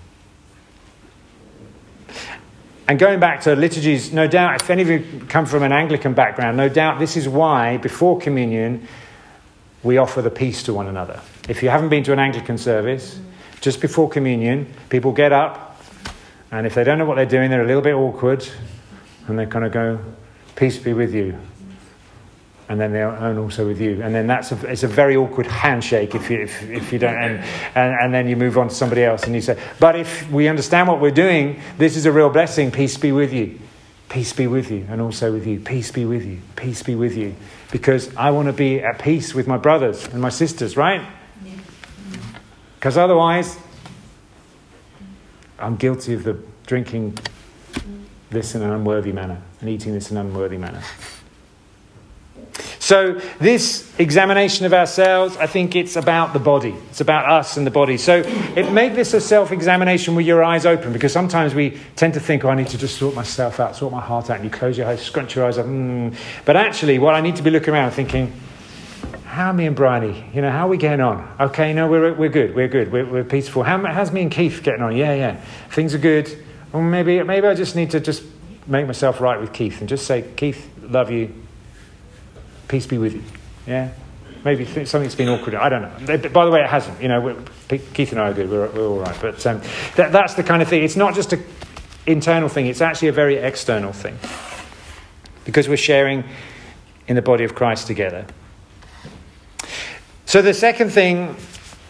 And 2.88 2.98
going 2.98 3.18
back 3.18 3.40
to 3.42 3.56
liturgies, 3.56 4.12
no 4.12 4.28
doubt, 4.28 4.62
if 4.62 4.70
any 4.70 4.82
of 4.82 4.88
you 4.88 5.24
come 5.28 5.44
from 5.44 5.62
an 5.62 5.72
Anglican 5.72 6.14
background, 6.14 6.56
no 6.56 6.68
doubt 6.68 6.98
this 6.98 7.16
is 7.16 7.28
why 7.28 7.78
before 7.78 8.18
communion 8.18 8.86
we 9.82 9.98
offer 9.98 10.22
the 10.22 10.30
peace 10.30 10.62
to 10.64 10.74
one 10.74 10.86
another. 10.86 11.20
If 11.48 11.62
you 11.62 11.68
haven't 11.68 11.88
been 11.88 12.04
to 12.04 12.12
an 12.12 12.18
Anglican 12.18 12.58
service, 12.58 13.20
just 13.60 13.80
before 13.80 14.08
communion, 14.08 14.72
people 14.88 15.12
get 15.12 15.32
up, 15.32 15.65
and 16.56 16.66
if 16.66 16.74
they 16.74 16.84
don't 16.84 16.98
know 16.98 17.04
what 17.04 17.16
they're 17.16 17.26
doing, 17.26 17.50
they're 17.50 17.64
a 17.64 17.66
little 17.66 17.82
bit 17.82 17.94
awkward, 17.94 18.46
and 19.28 19.38
they 19.38 19.46
kind 19.46 19.64
of 19.64 19.72
go, 19.72 19.98
Peace 20.54 20.78
be 20.78 20.92
with 20.92 21.14
you 21.14 21.38
and 22.68 22.80
then 22.80 22.92
they're 22.92 23.10
and 23.10 23.38
also 23.38 23.66
with 23.66 23.80
you. 23.80 24.02
And 24.02 24.14
then 24.14 24.26
that's 24.26 24.52
a, 24.52 24.66
it's 24.66 24.82
a 24.82 24.88
very 24.88 25.16
awkward 25.16 25.46
handshake 25.46 26.14
if 26.14 26.30
you, 26.30 26.42
if, 26.42 26.62
if 26.64 26.92
you 26.92 26.98
don't, 26.98 27.14
and, 27.14 27.44
and, 27.74 27.94
and 28.00 28.14
then 28.14 28.28
you 28.28 28.36
move 28.36 28.58
on 28.58 28.68
to 28.68 28.74
somebody 28.74 29.04
else 29.04 29.24
and 29.24 29.34
you 29.34 29.40
say, 29.40 29.60
but 29.78 29.96
if 29.96 30.28
we 30.30 30.48
understand 30.48 30.88
what 30.88 31.00
we're 31.00 31.10
doing, 31.12 31.60
this 31.78 31.96
is 31.96 32.06
a 32.06 32.12
real 32.12 32.28
blessing. 32.28 32.70
Peace 32.70 32.96
be 32.96 33.12
with 33.12 33.32
you. 33.32 33.58
Peace 34.08 34.32
be 34.32 34.46
with 34.46 34.70
you, 34.70 34.86
and 34.88 35.00
also 35.00 35.32
with 35.32 35.46
you. 35.46 35.58
Peace 35.58 35.90
be 35.90 36.04
with 36.04 36.24
you. 36.24 36.40
Peace 36.54 36.82
be 36.82 36.94
with 36.94 37.16
you. 37.16 37.34
Because 37.72 38.14
I 38.16 38.30
want 38.30 38.46
to 38.46 38.52
be 38.52 38.80
at 38.80 39.00
peace 39.00 39.34
with 39.34 39.48
my 39.48 39.56
brothers 39.56 40.06
and 40.06 40.20
my 40.20 40.28
sisters, 40.28 40.76
right? 40.76 41.04
Because 42.76 42.96
otherwise, 42.96 43.58
I'm 45.58 45.76
guilty 45.76 46.14
of 46.14 46.24
the 46.24 46.38
drinking 46.66 47.16
this 48.30 48.54
in 48.54 48.62
an 48.62 48.70
unworthy 48.70 49.12
manner 49.12 49.40
and 49.60 49.70
eating 49.70 49.92
this 49.92 50.10
in 50.10 50.16
an 50.16 50.26
unworthy 50.26 50.58
manner. 50.58 50.82
So, 52.78 53.20
this 53.40 53.92
examination 53.98 54.64
of 54.64 54.72
ourselves, 54.72 55.36
I 55.38 55.48
think 55.48 55.74
it's 55.74 55.96
about 55.96 56.32
the 56.32 56.38
body. 56.38 56.72
It's 56.90 57.00
about 57.00 57.28
us 57.28 57.56
and 57.56 57.66
the 57.66 57.70
body. 57.72 57.96
So, 57.96 58.18
it, 58.18 58.70
make 58.70 58.94
this 58.94 59.12
a 59.12 59.20
self 59.20 59.50
examination 59.50 60.14
with 60.14 60.24
your 60.24 60.44
eyes 60.44 60.64
open 60.64 60.92
because 60.92 61.12
sometimes 61.12 61.52
we 61.52 61.80
tend 61.96 62.14
to 62.14 62.20
think, 62.20 62.44
oh, 62.44 62.50
I 62.50 62.54
need 62.54 62.68
to 62.68 62.78
just 62.78 62.96
sort 62.96 63.16
myself 63.16 63.58
out, 63.58 63.74
sort 63.74 63.92
my 63.92 64.00
heart 64.00 64.30
out. 64.30 64.36
And 64.36 64.44
you 64.44 64.52
close 64.52 64.78
your 64.78 64.86
eyes, 64.86 65.02
scrunch 65.02 65.34
your 65.34 65.46
eyes 65.46 65.58
up. 65.58 65.66
Mm. 65.66 66.14
But 66.44 66.54
actually, 66.54 67.00
what 67.00 67.16
I 67.16 67.20
need 67.20 67.34
to 67.36 67.42
be 67.42 67.50
looking 67.50 67.74
around 67.74 67.90
thinking, 67.90 68.32
how 69.36 69.50
are 69.50 69.52
me 69.52 69.66
and 69.66 69.76
Bryony? 69.76 70.24
You 70.32 70.40
know, 70.40 70.50
how 70.50 70.66
are 70.66 70.70
we 70.70 70.78
getting 70.78 71.00
on? 71.00 71.30
Okay, 71.38 71.74
no, 71.74 71.88
we're, 71.88 72.14
we're 72.14 72.30
good. 72.30 72.54
We're 72.54 72.68
good. 72.68 72.90
We're, 72.90 73.04
we're 73.04 73.24
peaceful. 73.24 73.62
How, 73.62 73.78
how's 73.84 74.10
me 74.10 74.22
and 74.22 74.30
Keith 74.30 74.62
getting 74.62 74.82
on? 74.82 74.96
Yeah, 74.96 75.14
yeah. 75.14 75.40
Things 75.70 75.94
are 75.94 75.98
good. 75.98 76.44
Or 76.72 76.82
maybe, 76.82 77.22
maybe 77.22 77.46
I 77.46 77.54
just 77.54 77.76
need 77.76 77.90
to 77.90 78.00
just 78.00 78.22
make 78.66 78.86
myself 78.86 79.20
right 79.20 79.38
with 79.38 79.52
Keith 79.52 79.80
and 79.80 79.88
just 79.88 80.06
say, 80.06 80.24
Keith, 80.36 80.68
love 80.80 81.10
you 81.10 81.34
Peace 82.68 82.86
be 82.86 82.98
with 82.98 83.14
you. 83.14 83.22
Yeah? 83.66 83.92
Maybe 84.44 84.64
something's 84.86 85.14
been 85.14 85.28
awkward. 85.28 85.54
I 85.54 85.68
don't 85.68 85.82
know. 85.82 86.18
By 86.30 86.44
the 86.44 86.50
way, 86.50 86.62
it 86.62 86.70
hasn't. 86.70 87.00
You 87.00 87.08
know, 87.08 87.44
Keith 87.68 88.12
and 88.12 88.20
I 88.20 88.30
are 88.30 88.34
good. 88.34 88.50
We're, 88.50 88.68
we're 88.70 88.88
all 88.88 89.00
right. 89.00 89.16
But 89.20 89.44
um, 89.46 89.60
that, 89.96 90.12
that's 90.12 90.34
the 90.34 90.42
kind 90.42 90.62
of 90.62 90.68
thing. 90.68 90.82
It's 90.82 90.96
not 90.96 91.14
just 91.14 91.32
an 91.32 91.44
internal 92.06 92.48
thing, 92.48 92.66
it's 92.66 92.80
actually 92.80 93.08
a 93.08 93.12
very 93.12 93.36
external 93.36 93.92
thing. 93.92 94.18
Because 95.44 95.68
we're 95.68 95.76
sharing 95.76 96.24
in 97.06 97.16
the 97.16 97.22
body 97.22 97.44
of 97.44 97.54
Christ 97.54 97.86
together. 97.86 98.26
So, 100.28 100.42
the 100.42 100.54
second 100.54 100.90
thing 100.90 101.36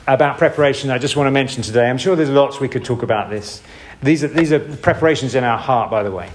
about 0.07 0.37
preparation 0.37 0.91
I 0.91 0.99
just 0.99 1.17
want 1.17 1.27
to 1.27 1.31
mention 1.31 1.63
today, 1.63 1.89
I'm 1.89 1.97
sure 1.97 2.17
there's 2.17 2.29
lots 2.29 2.61
we 2.61 2.69
could 2.69 2.85
talk 2.85 3.03
about 3.03 3.31
this. 3.31 3.63
These 4.03 4.25
are, 4.25 4.29
these 4.29 4.53
are 4.53 4.61
preparations 4.61 5.35
in 5.35 5.43
our 5.43 5.57
heart, 5.57 5.91
by 5.91 6.03
the 6.03 6.11
way. 6.11 6.29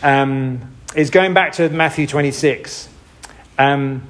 Um, 0.00 0.76
is 0.94 1.10
going 1.10 1.34
back 1.34 1.54
to 1.54 1.68
Matthew 1.70 2.06
26. 2.06 2.88
Um, 3.58 4.06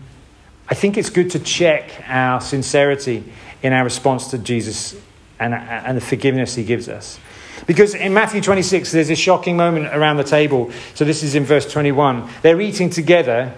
I 0.68 0.74
think 0.74 0.98
it's 0.98 1.08
good 1.08 1.30
to 1.30 1.38
check 1.38 1.90
our 2.08 2.42
sincerity 2.42 3.24
in 3.62 3.72
our 3.72 3.84
response 3.84 4.28
to 4.32 4.38
Jesus 4.38 4.94
and, 5.40 5.54
and 5.54 5.96
the 5.96 6.02
forgiveness 6.02 6.54
he 6.54 6.62
gives 6.62 6.90
us. 6.90 7.18
Because 7.66 7.94
in 7.94 8.12
Matthew 8.12 8.42
26, 8.42 8.92
there's 8.92 9.08
a 9.08 9.16
shocking 9.16 9.56
moment 9.56 9.86
around 9.86 10.18
the 10.18 10.24
table. 10.24 10.70
So 10.92 11.06
this 11.06 11.22
is 11.22 11.34
in 11.34 11.44
verse 11.44 11.72
21. 11.72 12.28
They're 12.42 12.60
eating 12.60 12.90
together, 12.90 13.54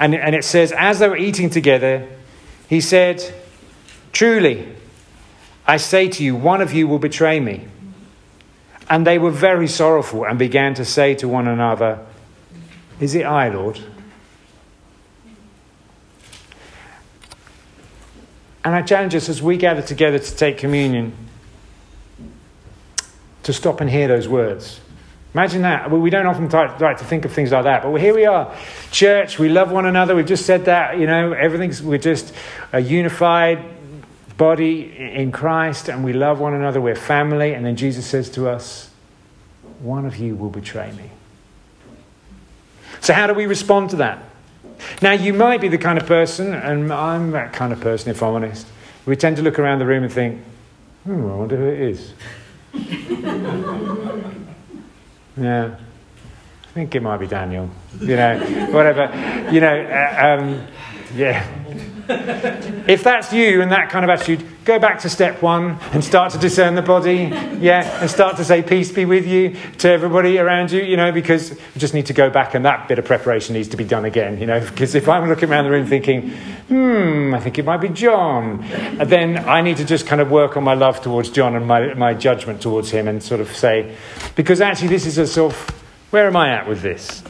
and, 0.00 0.16
and 0.16 0.34
it 0.34 0.42
says, 0.42 0.72
As 0.72 0.98
they 0.98 1.08
were 1.08 1.16
eating 1.16 1.48
together, 1.48 2.08
he 2.68 2.80
said, 2.80 3.34
Truly, 4.12 4.74
I 5.66 5.76
say 5.76 6.08
to 6.08 6.22
you, 6.22 6.36
one 6.36 6.60
of 6.60 6.72
you 6.72 6.86
will 6.86 6.98
betray 6.98 7.40
me. 7.40 7.66
And 8.88 9.06
they 9.06 9.18
were 9.18 9.30
very 9.30 9.66
sorrowful 9.66 10.24
and 10.24 10.38
began 10.38 10.74
to 10.74 10.84
say 10.84 11.14
to 11.16 11.28
one 11.28 11.48
another, 11.48 12.04
Is 13.00 13.14
it 13.14 13.24
I, 13.24 13.48
Lord? 13.48 13.80
And 18.64 18.74
I 18.74 18.82
challenge 18.82 19.14
us 19.14 19.28
as 19.28 19.42
we 19.42 19.56
gather 19.56 19.82
together 19.82 20.18
to 20.18 20.36
take 20.36 20.58
communion 20.58 21.14
to 23.42 23.52
stop 23.52 23.80
and 23.80 23.90
hear 23.90 24.08
those 24.08 24.26
words. 24.26 24.80
Imagine 25.34 25.62
that. 25.62 25.90
We 25.90 26.10
don't 26.10 26.26
often 26.26 26.48
like 26.78 26.98
to 26.98 27.04
think 27.04 27.24
of 27.24 27.32
things 27.32 27.50
like 27.50 27.64
that, 27.64 27.82
but 27.82 27.92
here 28.00 28.14
we 28.14 28.24
are. 28.24 28.54
Church, 28.92 29.36
we 29.36 29.48
love 29.48 29.72
one 29.72 29.84
another. 29.84 30.14
We've 30.14 30.24
just 30.24 30.46
said 30.46 30.66
that, 30.66 30.96
you 30.96 31.08
know, 31.08 31.32
everything's, 31.32 31.82
we're 31.82 31.98
just 31.98 32.32
a 32.72 32.78
unified 32.78 33.64
body 34.36 34.96
in 34.96 35.32
Christ 35.32 35.88
and 35.88 36.04
we 36.04 36.12
love 36.12 36.38
one 36.38 36.54
another. 36.54 36.80
We're 36.80 36.94
family. 36.94 37.52
And 37.52 37.66
then 37.66 37.74
Jesus 37.74 38.06
says 38.06 38.30
to 38.30 38.48
us, 38.48 38.90
One 39.80 40.06
of 40.06 40.18
you 40.18 40.36
will 40.36 40.50
betray 40.50 40.92
me. 40.92 41.10
So, 43.00 43.12
how 43.12 43.26
do 43.26 43.34
we 43.34 43.46
respond 43.46 43.90
to 43.90 43.96
that? 43.96 44.22
Now, 45.02 45.12
you 45.12 45.32
might 45.32 45.60
be 45.60 45.68
the 45.68 45.78
kind 45.78 45.98
of 45.98 46.06
person, 46.06 46.54
and 46.54 46.92
I'm 46.92 47.32
that 47.32 47.52
kind 47.52 47.72
of 47.72 47.80
person 47.80 48.10
if 48.10 48.22
I'm 48.22 48.34
honest, 48.34 48.66
we 49.04 49.16
tend 49.16 49.36
to 49.36 49.42
look 49.42 49.58
around 49.58 49.80
the 49.80 49.86
room 49.86 50.04
and 50.04 50.12
think, 50.12 50.42
hmm, 51.04 51.30
I 51.30 51.34
wonder 51.34 51.56
who 51.56 51.66
it 51.66 51.80
is. 51.80 52.12
Yeah. 55.36 55.76
I 55.76 56.66
think 56.74 56.94
it 56.94 57.02
might 57.02 57.18
be 57.18 57.26
Daniel. 57.26 57.70
You 58.00 58.16
know, 58.16 58.38
whatever. 58.72 59.10
You 59.52 59.60
know, 59.60 59.80
uh, 59.80 60.38
um, 60.40 60.66
yeah 61.14 61.46
if 62.08 63.02
that's 63.02 63.32
you 63.32 63.62
and 63.62 63.72
that 63.72 63.88
kind 63.90 64.04
of 64.04 64.10
attitude, 64.10 64.44
go 64.64 64.78
back 64.78 65.00
to 65.00 65.08
step 65.08 65.42
one 65.42 65.78
and 65.92 66.04
start 66.04 66.32
to 66.32 66.38
discern 66.38 66.74
the 66.74 66.82
body, 66.82 67.30
yeah, 67.60 68.00
and 68.00 68.10
start 68.10 68.36
to 68.36 68.44
say 68.44 68.62
peace 68.62 68.90
be 68.92 69.04
with 69.04 69.26
you 69.26 69.56
to 69.78 69.88
everybody 69.88 70.38
around 70.38 70.70
you, 70.70 70.82
you 70.82 70.96
know, 70.96 71.12
because 71.12 71.50
we 71.52 71.78
just 71.78 71.94
need 71.94 72.06
to 72.06 72.12
go 72.12 72.30
back 72.30 72.54
and 72.54 72.64
that 72.64 72.88
bit 72.88 72.98
of 72.98 73.04
preparation 73.04 73.54
needs 73.54 73.68
to 73.68 73.76
be 73.76 73.84
done 73.84 74.04
again, 74.04 74.38
you 74.38 74.46
know, 74.46 74.60
because 74.60 74.94
if 74.94 75.08
I'm 75.08 75.28
looking 75.28 75.50
around 75.50 75.64
the 75.64 75.70
room 75.70 75.86
thinking, 75.86 76.30
hmm, 76.68 77.34
I 77.34 77.40
think 77.40 77.58
it 77.58 77.64
might 77.64 77.78
be 77.78 77.88
John, 77.88 78.64
then 79.04 79.48
I 79.48 79.62
need 79.62 79.76
to 79.78 79.84
just 79.84 80.06
kind 80.06 80.20
of 80.20 80.30
work 80.30 80.56
on 80.56 80.64
my 80.64 80.74
love 80.74 81.00
towards 81.00 81.30
John 81.30 81.56
and 81.56 81.66
my, 81.66 81.94
my 81.94 82.14
judgment 82.14 82.60
towards 82.60 82.90
him 82.90 83.08
and 83.08 83.22
sort 83.22 83.40
of 83.40 83.54
say, 83.54 83.96
because 84.36 84.60
actually 84.60 84.88
this 84.88 85.06
is 85.06 85.18
a 85.18 85.26
sort 85.26 85.52
of, 85.52 85.70
where 86.10 86.26
am 86.26 86.36
I 86.36 86.50
at 86.50 86.68
with 86.68 86.82
this? 86.82 87.22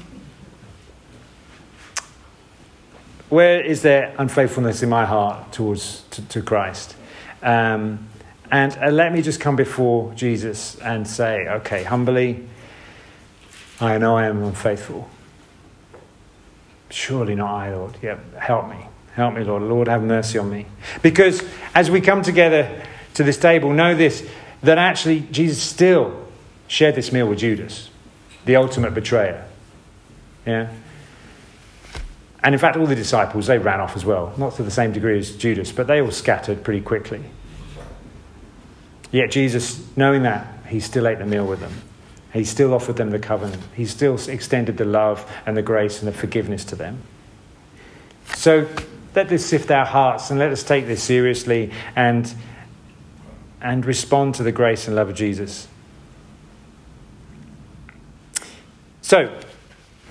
Where 3.28 3.60
is 3.60 3.82
there 3.82 4.14
unfaithfulness 4.18 4.82
in 4.82 4.88
my 4.88 5.04
heart 5.04 5.52
towards 5.52 6.02
to, 6.10 6.22
to 6.28 6.42
Christ? 6.42 6.96
Um, 7.42 8.08
and 8.50 8.76
uh, 8.80 8.90
let 8.90 9.12
me 9.12 9.22
just 9.22 9.40
come 9.40 9.56
before 9.56 10.12
Jesus 10.14 10.76
and 10.76 11.06
say, 11.06 11.48
okay, 11.48 11.82
humbly, 11.82 12.46
I 13.80 13.98
know 13.98 14.16
I 14.16 14.26
am 14.26 14.42
unfaithful. 14.42 15.08
Surely 16.90 17.34
not 17.34 17.52
I, 17.52 17.74
Lord. 17.74 17.96
Yeah, 18.02 18.18
help 18.38 18.68
me. 18.68 18.86
Help 19.14 19.34
me, 19.34 19.44
Lord. 19.44 19.62
Lord, 19.62 19.88
have 19.88 20.02
mercy 20.02 20.38
on 20.38 20.50
me. 20.50 20.66
Because 21.02 21.42
as 21.74 21.90
we 21.90 22.00
come 22.00 22.22
together 22.22 22.82
to 23.14 23.24
this 23.24 23.36
table, 23.36 23.72
know 23.72 23.94
this 23.94 24.28
that 24.62 24.78
actually 24.78 25.20
Jesus 25.30 25.62
still 25.62 26.26
shared 26.66 26.94
this 26.94 27.12
meal 27.12 27.28
with 27.28 27.38
Judas, 27.38 27.90
the 28.44 28.56
ultimate 28.56 28.94
betrayer. 28.94 29.46
Yeah? 30.46 30.72
And 32.44 32.54
in 32.54 32.58
fact, 32.58 32.76
all 32.76 32.86
the 32.86 32.94
disciples, 32.94 33.46
they 33.46 33.56
ran 33.56 33.80
off 33.80 33.96
as 33.96 34.04
well. 34.04 34.34
Not 34.36 34.54
to 34.56 34.62
the 34.62 34.70
same 34.70 34.92
degree 34.92 35.18
as 35.18 35.34
Judas, 35.34 35.72
but 35.72 35.86
they 35.86 36.02
all 36.02 36.10
scattered 36.10 36.62
pretty 36.62 36.82
quickly. 36.82 37.24
Yet 39.10 39.30
Jesus, 39.30 39.82
knowing 39.96 40.24
that, 40.24 40.46
he 40.68 40.78
still 40.78 41.08
ate 41.08 41.18
the 41.18 41.24
meal 41.24 41.46
with 41.46 41.60
them. 41.60 41.72
He 42.34 42.44
still 42.44 42.74
offered 42.74 42.96
them 42.96 43.10
the 43.10 43.18
covenant. 43.18 43.62
He 43.74 43.86
still 43.86 44.18
extended 44.28 44.76
the 44.76 44.84
love 44.84 45.30
and 45.46 45.56
the 45.56 45.62
grace 45.62 46.00
and 46.00 46.08
the 46.08 46.12
forgiveness 46.12 46.66
to 46.66 46.76
them. 46.76 47.00
So 48.34 48.68
let 49.14 49.30
this 49.30 49.46
sift 49.46 49.70
our 49.70 49.86
hearts 49.86 50.30
and 50.30 50.38
let 50.38 50.50
us 50.50 50.62
take 50.62 50.86
this 50.86 51.02
seriously 51.02 51.70
and, 51.96 52.34
and 53.62 53.86
respond 53.86 54.34
to 54.34 54.42
the 54.42 54.52
grace 54.52 54.86
and 54.86 54.96
love 54.96 55.08
of 55.08 55.14
Jesus. 55.14 55.66
So, 59.00 59.40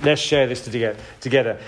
let's 0.03 0.21
share 0.21 0.47
this 0.47 0.63
together. 0.63 1.59